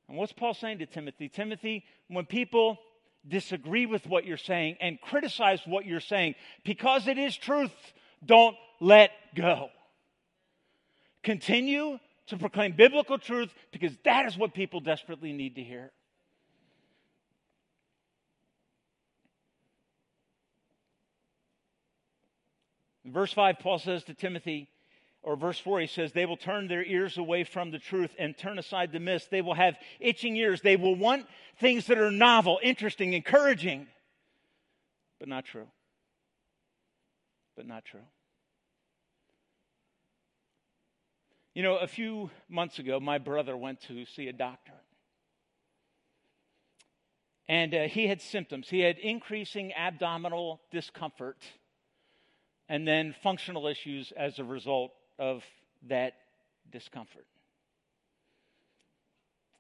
[0.08, 1.30] And what's Paul saying to Timothy?
[1.30, 2.78] Timothy, when people
[3.28, 7.72] disagree with what you're saying and criticize what you're saying, because it is truth,
[8.26, 9.70] don't let go.
[11.24, 15.92] Continue to proclaim biblical truth because that is what people desperately need to hear.
[23.06, 24.70] Verse 5, Paul says to Timothy,
[25.22, 28.38] or verse 4, he says, They will turn their ears away from the truth and
[28.38, 29.30] turn aside the mist.
[29.30, 30.62] They will have itching ears.
[30.62, 31.26] They will want
[31.60, 33.88] things that are novel, interesting, encouraging,
[35.20, 35.68] but not true.
[37.56, 38.02] But not true.
[41.54, 44.74] You know, a few months ago, my brother went to see a doctor.
[47.48, 48.70] And uh, he had symptoms.
[48.70, 51.38] He had increasing abdominal discomfort
[52.70, 55.44] and then functional issues as a result of
[55.88, 56.14] that
[56.72, 57.26] discomfort.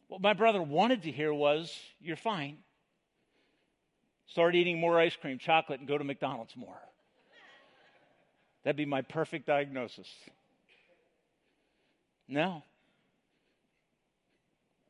[0.08, 2.58] What my brother wanted to hear was, You're fine.
[4.28, 6.80] Start eating more ice cream, chocolate, and go to McDonald's more.
[8.64, 10.08] That'd be my perfect diagnosis.
[12.28, 12.64] No.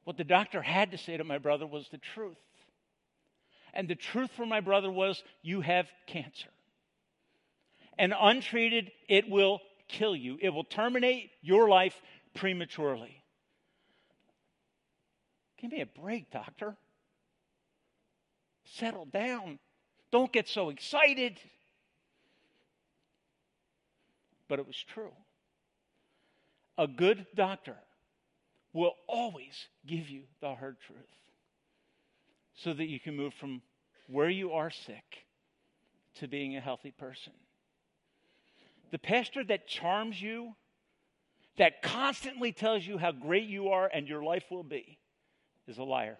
[0.03, 2.37] What the doctor had to say to my brother was the truth.
[3.73, 6.49] And the truth for my brother was, You have cancer.
[7.97, 12.01] And untreated, it will kill you, it will terminate your life
[12.33, 13.23] prematurely.
[15.57, 16.75] Give me a break, doctor.
[18.65, 19.59] Settle down.
[20.11, 21.39] Don't get so excited.
[24.47, 25.13] But it was true.
[26.77, 27.77] A good doctor
[28.73, 30.99] will always give you the hard truth
[32.55, 33.61] so that you can move from
[34.07, 35.25] where you are sick
[36.15, 37.33] to being a healthy person
[38.93, 40.53] the pastor that charms you,
[41.57, 44.99] that constantly tells you how great you are and your life will be,
[45.67, 46.19] is a liar.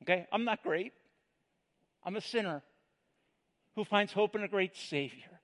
[0.00, 0.26] Okay?
[0.32, 0.94] I'm not great.
[2.02, 2.62] I'm a sinner
[3.76, 5.40] who finds hope in a great Savior.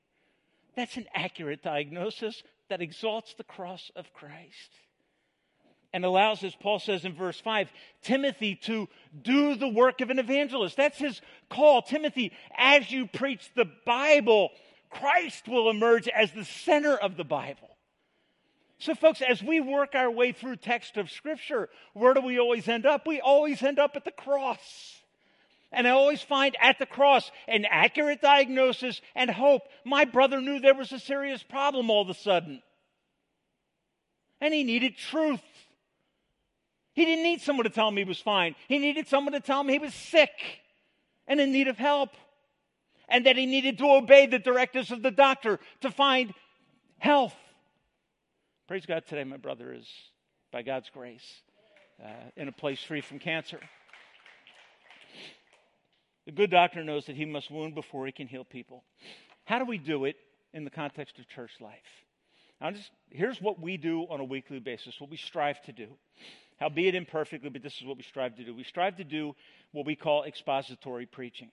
[0.75, 4.71] That's an accurate diagnosis that exalts the cross of Christ
[5.93, 7.71] and allows, as Paul says in verse 5,
[8.03, 8.89] Timothy to
[9.23, 10.77] do the work of an evangelist.
[10.77, 11.83] That's his call.
[11.83, 14.51] Timothy, as you preach the Bible,
[14.91, 17.69] Christ will emerge as the center of the Bible.
[18.79, 22.69] So, folks, as we work our way through text of Scripture, where do we always
[22.69, 23.07] end up?
[23.07, 25.03] We always end up at the cross.
[25.73, 29.63] And I always find at the cross an accurate diagnosis and hope.
[29.85, 32.63] My brother knew there was a serious problem all of a sudden.
[34.41, 35.41] And he needed truth.
[36.99, 38.57] He didn't need someone to tell him he was fine.
[38.67, 40.33] He needed someone to tell him he was sick
[41.29, 42.11] and in need of help.
[43.09, 46.35] And that he needed to obey the directives of the doctor to find
[46.99, 47.37] health.
[48.67, 49.87] Praise God, today my brother is,
[50.51, 51.23] by God's grace,
[52.05, 53.61] uh, in a place free from cancer.
[56.27, 58.83] The good doctor knows that he must wound before he can heal people.
[59.45, 60.17] How do we do it
[60.53, 61.79] in the context of church life?
[62.61, 65.87] Now, just, here's what we do on a weekly basis, what we strive to do
[66.59, 68.55] howbeit imperfectly, but this is what we strive to do.
[68.55, 69.35] We strive to do
[69.73, 71.51] what we call expository preaching.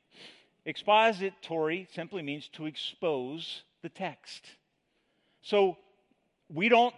[0.65, 4.45] Expository simply means to expose the text.
[5.41, 5.77] So
[6.49, 6.95] we don't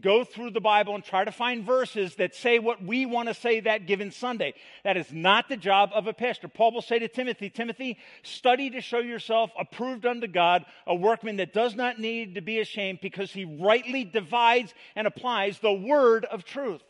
[0.00, 3.34] go through the Bible and try to find verses that say what we want to
[3.34, 4.54] say that given Sunday.
[4.82, 6.48] That is not the job of a pastor.
[6.48, 11.36] Paul will say to Timothy, Timothy, study to show yourself approved unto God, a workman
[11.36, 16.24] that does not need to be ashamed because he rightly divides and applies the word
[16.24, 16.82] of truth.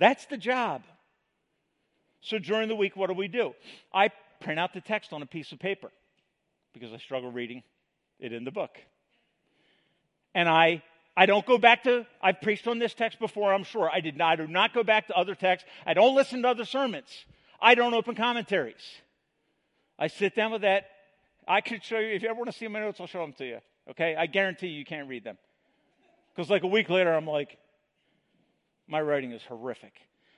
[0.00, 0.82] That's the job.
[2.22, 3.54] So during the week, what do we do?
[3.94, 4.08] I
[4.40, 5.90] print out the text on a piece of paper
[6.72, 7.62] because I struggle reading
[8.18, 8.70] it in the book.
[10.34, 10.82] And I
[11.16, 13.90] I don't go back to I've preached on this text before, I'm sure.
[13.92, 15.68] I did not I do not go back to other texts.
[15.84, 17.08] I don't listen to other sermons.
[17.60, 18.82] I don't open commentaries.
[19.98, 20.86] I sit down with that.
[21.46, 23.34] I could show you if you ever want to see my notes, I'll show them
[23.34, 23.58] to you.
[23.90, 24.16] Okay?
[24.16, 25.36] I guarantee you you can't read them.
[26.34, 27.58] Because like a week later I'm like,
[28.90, 29.94] my writing is horrific.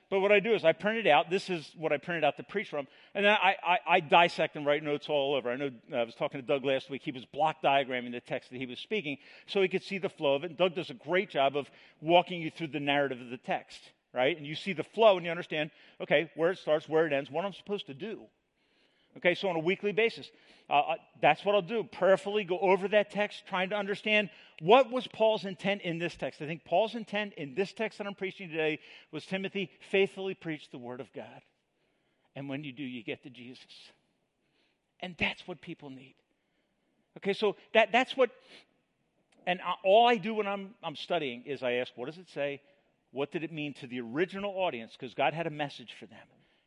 [0.09, 1.31] But what I do is I print it out.
[1.31, 2.87] This is what I printed out to preach from.
[3.15, 5.49] And then I, I, I dissect and write notes all over.
[5.49, 7.01] I know uh, I was talking to Doug last week.
[7.03, 10.09] He was block diagramming the text that he was speaking so he could see the
[10.09, 10.51] flow of it.
[10.51, 11.67] And Doug does a great job of
[11.99, 13.79] walking you through the narrative of the text,
[14.13, 14.37] right?
[14.37, 17.31] And you see the flow and you understand, okay, where it starts, where it ends,
[17.31, 18.21] what I'm supposed to do.
[19.17, 20.31] Okay, so on a weekly basis,
[20.69, 21.83] uh, uh, that's what I'll do.
[21.83, 26.41] Prayerfully go over that text, trying to understand what was Paul's intent in this text.
[26.41, 28.79] I think Paul's intent in this text that I'm preaching today
[29.11, 31.41] was Timothy, faithfully preach the word of God.
[32.35, 33.67] And when you do, you get to Jesus.
[34.99, 36.15] And that's what people need.
[37.17, 38.31] Okay, so that, that's what,
[39.45, 42.61] and all I do when I'm, I'm studying is I ask, what does it say?
[43.11, 44.93] What did it mean to the original audience?
[44.97, 46.17] Because God had a message for them.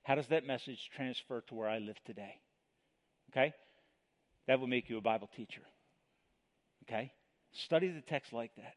[0.07, 2.37] How does that message transfer to where I live today?
[3.33, 3.53] Okay?
[4.47, 5.63] That will make you a Bible teacher.
[6.85, 7.11] Okay?
[7.53, 8.75] Study the text like that.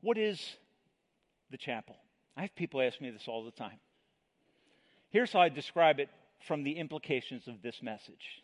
[0.00, 0.44] What is
[1.52, 1.94] the chapel?
[2.36, 3.78] I have people ask me this all the time.
[5.10, 6.08] Here's how I describe it
[6.48, 8.42] from the implications of this message.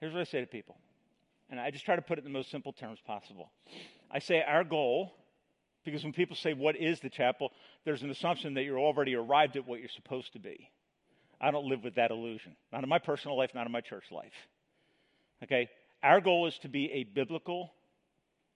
[0.00, 0.78] Here's what I say to people,
[1.50, 3.52] and I just try to put it in the most simple terms possible.
[4.14, 5.12] I say our goal,
[5.84, 7.50] because when people say, What is the chapel?
[7.84, 10.70] there's an assumption that you're already arrived at what you're supposed to be.
[11.40, 14.04] I don't live with that illusion, not in my personal life, not in my church
[14.10, 14.32] life.
[15.42, 15.68] Okay?
[16.02, 17.72] Our goal is to be a biblical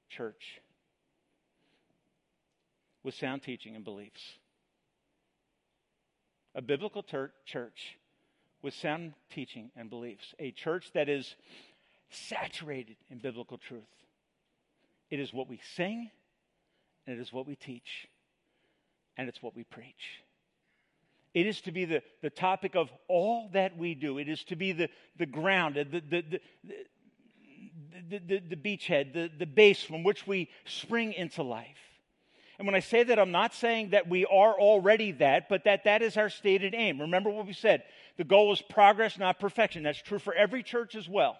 [0.08, 0.60] church
[3.02, 4.22] with sound teaching and beliefs.
[6.54, 7.98] A biblical ter- church
[8.62, 10.34] with sound teaching and beliefs.
[10.38, 11.34] A church that is
[12.10, 13.82] saturated in biblical truth.
[15.10, 16.10] It is what we sing,
[17.06, 18.08] and it is what we teach,
[19.16, 20.22] and it's what we preach.
[21.34, 24.18] It is to be the, the topic of all that we do.
[24.18, 24.88] It is to be the,
[25.18, 26.40] the ground, the, the, the,
[28.10, 31.78] the, the, the beachhead, the, the base from which we spring into life.
[32.58, 35.84] And when I say that, I'm not saying that we are already that, but that
[35.84, 37.00] that is our stated aim.
[37.00, 37.84] Remember what we said
[38.16, 39.84] the goal is progress, not perfection.
[39.84, 41.36] That's true for every church as well.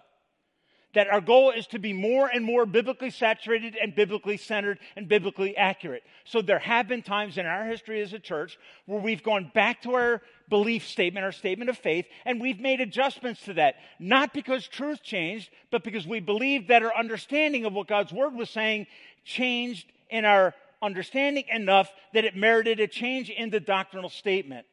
[0.95, 5.07] That our goal is to be more and more biblically saturated and biblically centered and
[5.07, 6.03] biblically accurate.
[6.23, 9.83] So there have been times in our history as a church where we've gone back
[9.83, 13.75] to our belief statement, our statement of faith, and we've made adjustments to that.
[13.99, 18.33] Not because truth changed, but because we believed that our understanding of what God's word
[18.33, 18.87] was saying
[19.23, 24.65] changed in our understanding enough that it merited a change in the doctrinal statement.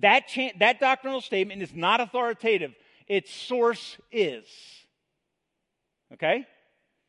[0.00, 2.74] That, cha- that doctrinal statement is not authoritative,
[3.08, 4.44] its source is.
[6.14, 6.46] Okay?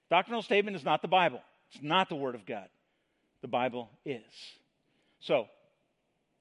[0.10, 1.42] Doctrinal statement is not the Bible,
[1.72, 2.68] it's not the Word of God.
[3.42, 4.22] The Bible is.
[5.20, 5.48] So,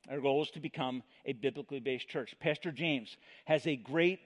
[0.08, 2.34] our goal is to become a biblically based church.
[2.40, 4.20] Pastor James has a great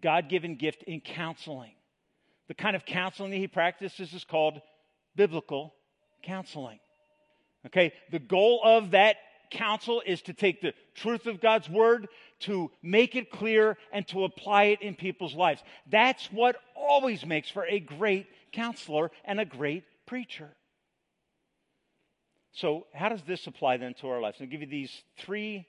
[0.00, 1.72] God given gift in counseling.
[2.48, 4.60] The kind of counseling that he practices is called
[5.14, 5.74] biblical
[6.22, 6.80] counseling.
[7.66, 9.16] Okay, the goal of that
[9.50, 12.08] counsel is to take the truth of God's word,
[12.40, 15.62] to make it clear, and to apply it in people's lives.
[15.90, 20.50] That's what always makes for a great counselor and a great preacher.
[22.52, 24.38] So, how does this apply then to our lives?
[24.40, 25.66] I'll give you these three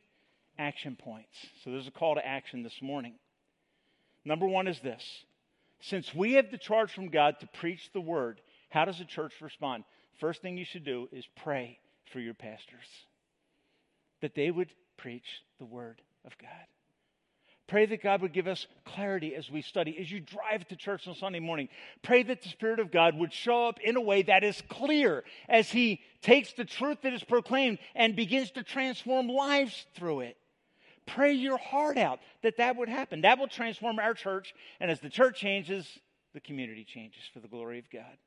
[0.57, 1.35] action points.
[1.63, 3.13] So, there's a call to action this morning.
[4.25, 5.03] Number one is this
[5.81, 9.33] since we have the charge from God to preach the word, how does the church
[9.41, 9.83] respond?
[10.19, 11.79] First thing you should do is pray
[12.11, 12.85] for your pastors
[14.21, 16.49] that they would preach the word of God.
[17.67, 19.97] Pray that God would give us clarity as we study.
[19.97, 21.69] As you drive to church on Sunday morning,
[22.01, 25.23] pray that the Spirit of God would show up in a way that is clear
[25.47, 30.37] as He takes the truth that is proclaimed and begins to transform lives through it.
[31.05, 33.21] Pray your heart out that that would happen.
[33.21, 34.53] That will transform our church.
[34.81, 35.87] And as the church changes,
[36.33, 38.17] the community changes for the glory of God.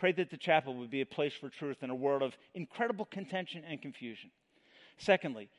[0.00, 3.04] Pray that the chapel would be a place for truth in a world of incredible
[3.04, 4.30] contention and confusion.
[4.96, 5.50] Secondly,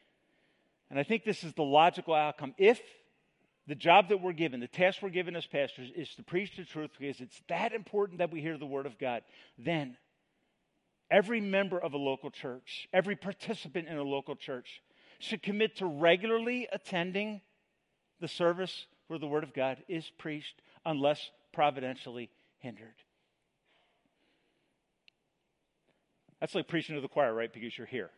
[0.89, 2.82] and I think this is the logical outcome, if
[3.68, 6.66] the job that we're given, the task we're given as pastors is to preach the
[6.66, 9.22] truth because it's that important that we hear the word of God,
[9.60, 9.96] then
[11.12, 14.82] every member of a local church, every participant in a local church
[15.20, 17.42] should commit to regularly attending
[18.20, 22.96] the service where the word of God is preached unless providentially hindered.
[26.42, 27.54] That's like preaching to the choir, right?
[27.54, 28.10] Because you're here.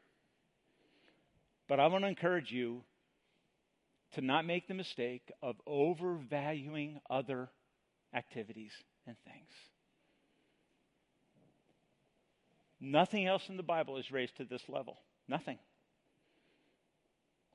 [1.67, 2.82] But I want to encourage you
[4.13, 7.49] to not make the mistake of overvaluing other
[8.13, 8.71] activities
[9.05, 9.49] and things.
[12.80, 14.97] Nothing else in the Bible is raised to this level.
[15.28, 15.57] Nothing.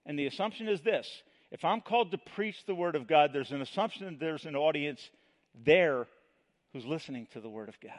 [0.06, 1.06] And the assumption is this
[1.50, 4.56] if I'm called to preach the Word of God, there's an assumption that there's an
[4.56, 5.00] audience
[5.64, 6.06] there
[6.72, 7.92] who's listening to the Word of God.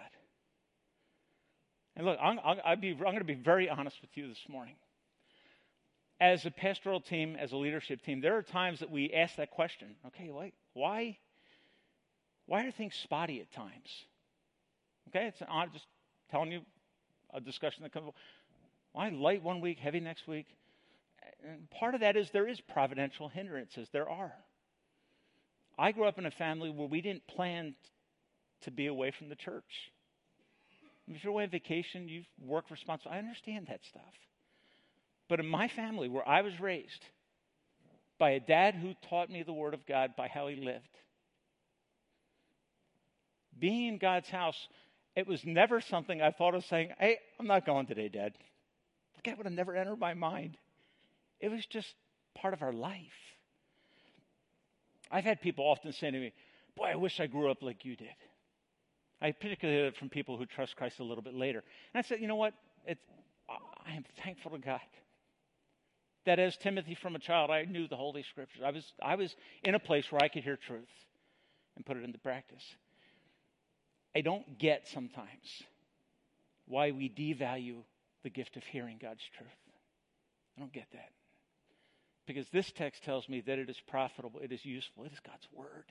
[1.95, 4.75] And look, I'm, i be, I'm going to be very honest with you this morning.
[6.21, 9.51] As a pastoral team, as a leadership team, there are times that we ask that
[9.51, 9.95] question.
[10.07, 11.17] Okay, why, why,
[12.45, 13.89] why are things spotty at times?
[15.09, 15.85] Okay, it's, I'm just
[16.29, 16.61] telling you
[17.33, 18.11] a discussion that comes.
[18.91, 20.47] Why light one week, heavy next week?
[21.47, 23.87] And part of that is there is providential hindrances.
[23.91, 24.33] There are.
[25.77, 27.75] I grew up in a family where we didn't plan
[28.61, 29.91] to be away from the church.
[31.09, 33.11] If you're away on vacation, you've worked responsible.
[33.11, 34.03] I understand that stuff.
[35.27, 37.03] But in my family, where I was raised
[38.19, 40.87] by a dad who taught me the Word of God by how he lived,
[43.57, 44.57] being in God's house,
[45.15, 48.33] it was never something I thought of saying, Hey, I'm not going today, Dad.
[49.25, 50.57] That would have never entered my mind.
[51.39, 51.93] It was just
[52.35, 53.01] part of our life.
[55.11, 56.33] I've had people often say to me,
[56.75, 58.07] Boy, I wish I grew up like you did.
[59.21, 61.63] I particularly hear it from people who trust Christ a little bit later.
[61.93, 62.53] And I said, You know what?
[62.85, 63.01] It's,
[63.49, 64.79] I am thankful to God
[66.25, 68.61] that as Timothy from a child, I knew the Holy Scriptures.
[68.63, 70.89] I was, I was in a place where I could hear truth
[71.75, 72.63] and put it into practice.
[74.15, 75.63] I don't get sometimes
[76.67, 77.77] why we devalue
[78.23, 79.49] the gift of hearing God's truth.
[80.57, 81.09] I don't get that.
[82.27, 85.47] Because this text tells me that it is profitable, it is useful, it is God's
[85.51, 85.85] word.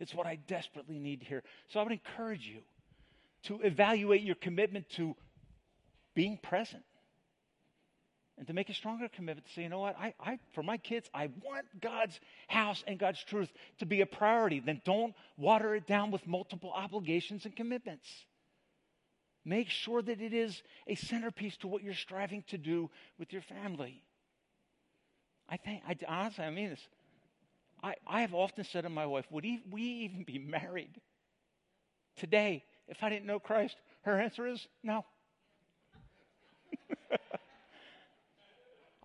[0.00, 1.42] It's what I desperately need to hear.
[1.68, 2.62] So I would encourage you
[3.44, 5.14] to evaluate your commitment to
[6.14, 6.84] being present
[8.36, 10.76] and to make a stronger commitment to say, you know what, I, I, for my
[10.76, 12.18] kids, I want God's
[12.48, 14.60] house and God's truth to be a priority.
[14.60, 18.08] Then don't water it down with multiple obligations and commitments.
[19.44, 23.42] Make sure that it is a centerpiece to what you're striving to do with your
[23.42, 24.02] family.
[25.48, 26.88] I think, I, honestly, I mean this.
[27.82, 31.00] I, I have often said to my wife, would we even be married
[32.16, 33.76] today if I didn't know Christ?
[34.02, 35.04] Her answer is no.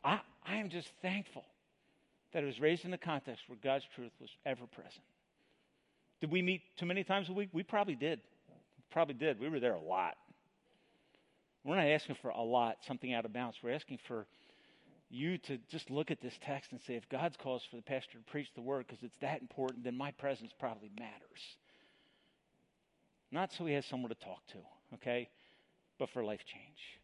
[0.03, 1.45] I, I am just thankful
[2.33, 5.03] that I was raised in a context where God's truth was ever present.
[6.21, 7.49] Did we meet too many times a week?
[7.53, 8.19] We probably did.
[8.91, 9.39] Probably did.
[9.39, 10.15] We were there a lot.
[11.63, 13.57] We're not asking for a lot, something out of bounds.
[13.61, 14.25] We're asking for
[15.09, 18.17] you to just look at this text and say, if God's calls for the pastor
[18.17, 21.57] to preach the word because it's that important, then my presence probably matters.
[23.31, 24.57] Not so he has someone to talk to,
[24.95, 25.29] okay?
[25.97, 26.99] But for life change.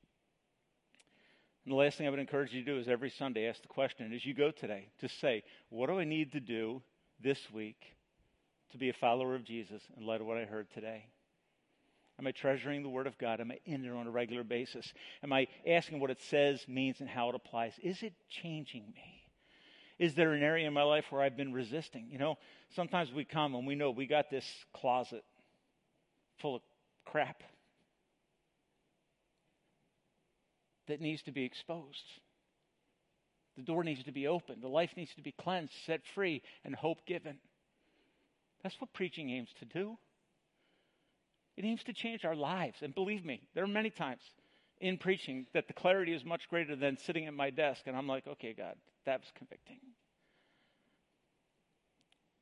[1.65, 3.67] And the last thing I would encourage you to do is every Sunday ask the
[3.67, 6.81] question as you go today to say, what do I need to do
[7.21, 7.81] this week
[8.71, 11.05] to be a follower of Jesus in light of what I heard today?
[12.17, 13.41] Am I treasuring the Word of God?
[13.41, 14.93] Am I in it on a regular basis?
[15.21, 17.73] Am I asking what it says, means, and how it applies?
[17.83, 19.21] Is it changing me?
[19.97, 22.07] Is there an area in my life where I've been resisting?
[22.09, 22.37] You know,
[22.75, 25.23] sometimes we come and we know we got this closet
[26.39, 26.61] full of
[27.05, 27.43] crap
[30.87, 32.03] that needs to be exposed.
[33.57, 34.61] The door needs to be opened.
[34.61, 37.37] The life needs to be cleansed, set free, and hope given.
[38.63, 39.97] That's what preaching aims to do.
[41.55, 42.77] It aims to change our lives.
[42.81, 44.21] And believe me, there are many times
[44.81, 48.07] in preaching that the clarity is much greater than sitting at my desk and I'm
[48.07, 48.75] like, okay, God,
[49.05, 49.77] that was convicting.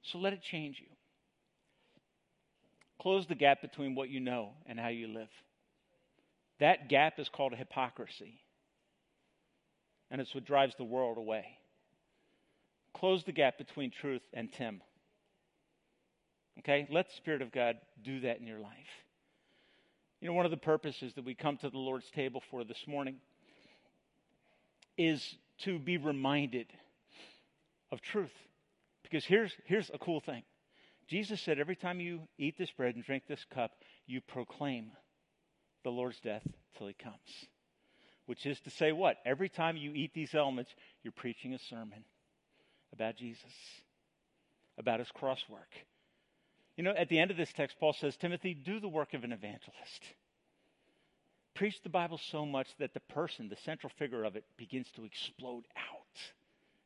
[0.02, 0.93] So let it change you.
[3.02, 5.30] Close the gap between what you know and how you live.
[6.60, 8.40] That gap is called hypocrisy.
[10.12, 11.46] And it's what drives the world away.
[12.94, 14.82] Close the gap between truth and Tim.
[16.60, 16.88] Okay?
[16.92, 18.72] Let the Spirit of God do that in your life.
[20.22, 22.88] You know, one of the purposes that we come to the Lord's table for this
[22.88, 23.16] morning
[24.98, 26.68] is to be reminded
[27.92, 28.32] of truth.
[29.02, 30.44] Because here's, here's a cool thing
[31.14, 33.74] Jesus said, every time you eat this bread and drink this cup,
[34.08, 34.94] you proclaim
[35.84, 36.42] the Lord's death
[36.76, 37.46] till he comes.
[38.26, 39.18] Which is to say, what?
[39.24, 42.04] Every time you eat these elements, you're preaching a sermon
[42.94, 43.54] about Jesus,
[44.80, 45.70] about his cross work.
[46.78, 49.24] You know, at the end of this text, Paul says, Timothy, do the work of
[49.24, 50.16] an evangelist.
[51.54, 55.06] Preach the Bible so much that the person, the central figure of it, begins to
[55.06, 56.34] explode out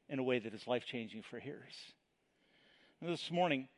[0.09, 1.77] in a way that is life changing for hearers.
[2.99, 3.69] And this morning,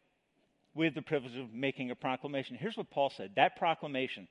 [0.75, 2.57] have the privilege of making a proclamation.
[2.59, 4.27] Here's what Paul said that proclamation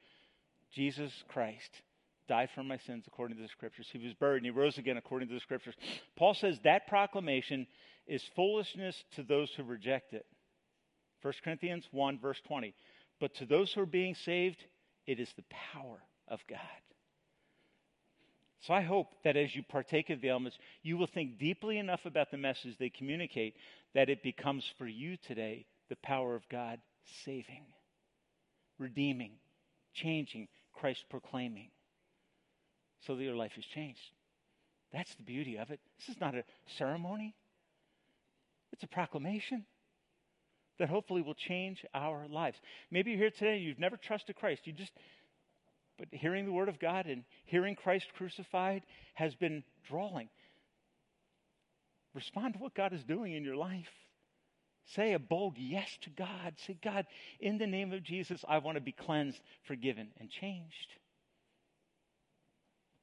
[0.75, 1.71] Jesus Christ
[2.29, 3.89] died for my sins according to the scriptures.
[3.91, 5.75] He was buried and he rose again according to the scriptures.
[6.17, 7.67] Paul says that proclamation
[8.07, 10.27] is foolishness to those who reject it.
[11.23, 12.75] 1 Corinthians 1, verse 20.
[13.21, 14.63] But to those who are being saved,
[15.07, 16.59] it is the power of God.
[18.61, 22.05] So I hope that as you partake of the elements, you will think deeply enough
[22.05, 23.55] about the message they communicate
[23.95, 26.81] that it becomes for you today the power of God
[27.25, 27.65] saving,
[28.79, 29.33] redeeming,
[29.95, 31.71] changing, Christ proclaiming,
[33.07, 34.01] so that your life is changed.
[34.93, 35.81] That's the beauty of it.
[35.99, 36.45] This is not a
[36.77, 37.35] ceremony,
[38.73, 39.65] it's a proclamation
[40.79, 42.59] that hopefully will change our lives.
[42.91, 44.67] Maybe you're here today, you've never trusted Christ.
[44.67, 44.93] You just
[45.99, 48.83] But hearing the Word of God and hearing Christ crucified
[49.15, 50.29] has been drawing.
[52.15, 53.91] Respond to what God is doing in your life.
[54.95, 56.55] Say a bold yes to God.
[56.67, 57.07] Say, God,
[57.41, 60.95] in the name of Jesus, I want to be cleansed, forgiven, and changed.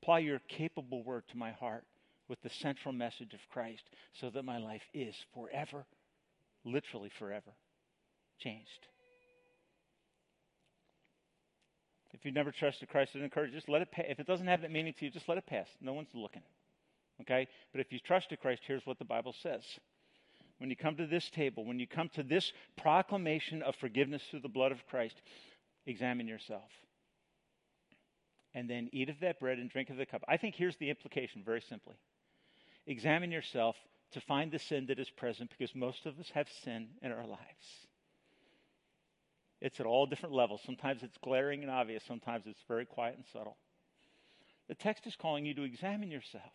[0.01, 1.83] Apply your capable word to my heart
[2.27, 3.83] with the central message of Christ
[4.13, 5.85] so that my life is forever,
[6.63, 7.51] literally forever,
[8.39, 8.87] changed.
[12.13, 14.05] If you've never trusted Christ, I encourage you, just let it pass.
[14.07, 15.67] If it doesn't have that meaning to you, just let it pass.
[15.81, 16.43] No one's looking.
[17.21, 17.47] Okay?
[17.71, 19.63] But if you trusted Christ, here's what the Bible says.
[20.57, 24.39] When you come to this table, when you come to this proclamation of forgiveness through
[24.41, 25.21] the blood of Christ,
[25.85, 26.71] examine yourself.
[28.53, 30.23] And then eat of that bread and drink of the cup.
[30.27, 31.95] I think here's the implication very simply.
[32.87, 33.75] Examine yourself
[34.11, 37.25] to find the sin that is present because most of us have sin in our
[37.25, 37.87] lives.
[39.59, 40.61] It's at all different levels.
[40.65, 43.57] Sometimes it's glaring and obvious, sometimes it's very quiet and subtle.
[44.67, 46.53] The text is calling you to examine yourself.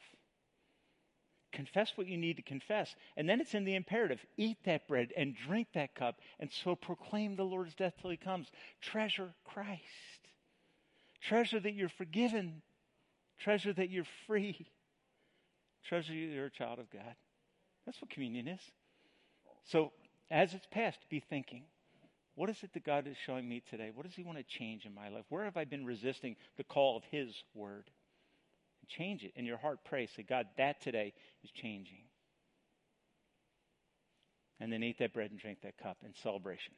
[1.53, 2.95] Confess what you need to confess.
[3.17, 6.75] And then it's in the imperative eat that bread and drink that cup, and so
[6.77, 8.49] proclaim the Lord's death till he comes.
[8.81, 9.83] Treasure Christ.
[11.21, 12.63] Treasure that you're forgiven.
[13.39, 14.67] Treasure that you're free.
[15.85, 17.15] Treasure that you're a child of God.
[17.85, 18.61] That's what communion is.
[19.65, 19.93] So,
[20.31, 21.65] as it's passed, be thinking
[22.41, 23.91] what is it that God is showing me today?
[23.95, 25.25] What does He want to change in my life?
[25.29, 27.91] Where have I been resisting the call of His word?
[28.89, 29.81] Change it in your heart.
[29.85, 30.09] Pray.
[30.17, 31.13] Say, God, that today
[31.45, 32.03] is changing.
[34.59, 36.75] And then eat that bread and drink that cup in celebration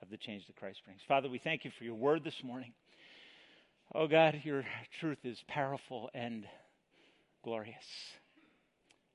[0.00, 1.00] of the change that Christ brings.
[1.06, 2.72] Father, we thank you for your word this morning.
[3.94, 4.64] Oh, God, your
[5.00, 6.46] truth is powerful and
[7.42, 7.84] glorious.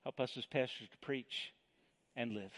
[0.03, 1.53] Help us as pastors to preach
[2.15, 2.51] and live.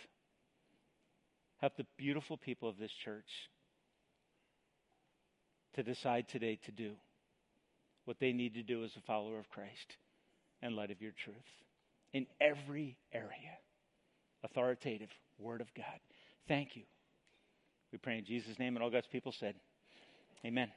[1.59, 3.49] Help the beautiful people of this church
[5.75, 6.91] to decide today to do
[8.05, 9.97] what they need to do as a follower of Christ
[10.61, 11.35] in light of your truth
[12.13, 13.57] in every area.
[14.43, 15.99] Authoritative Word of God.
[16.47, 16.83] Thank you.
[17.91, 19.55] We pray in Jesus' name, and all God's people said,
[20.45, 20.69] Amen.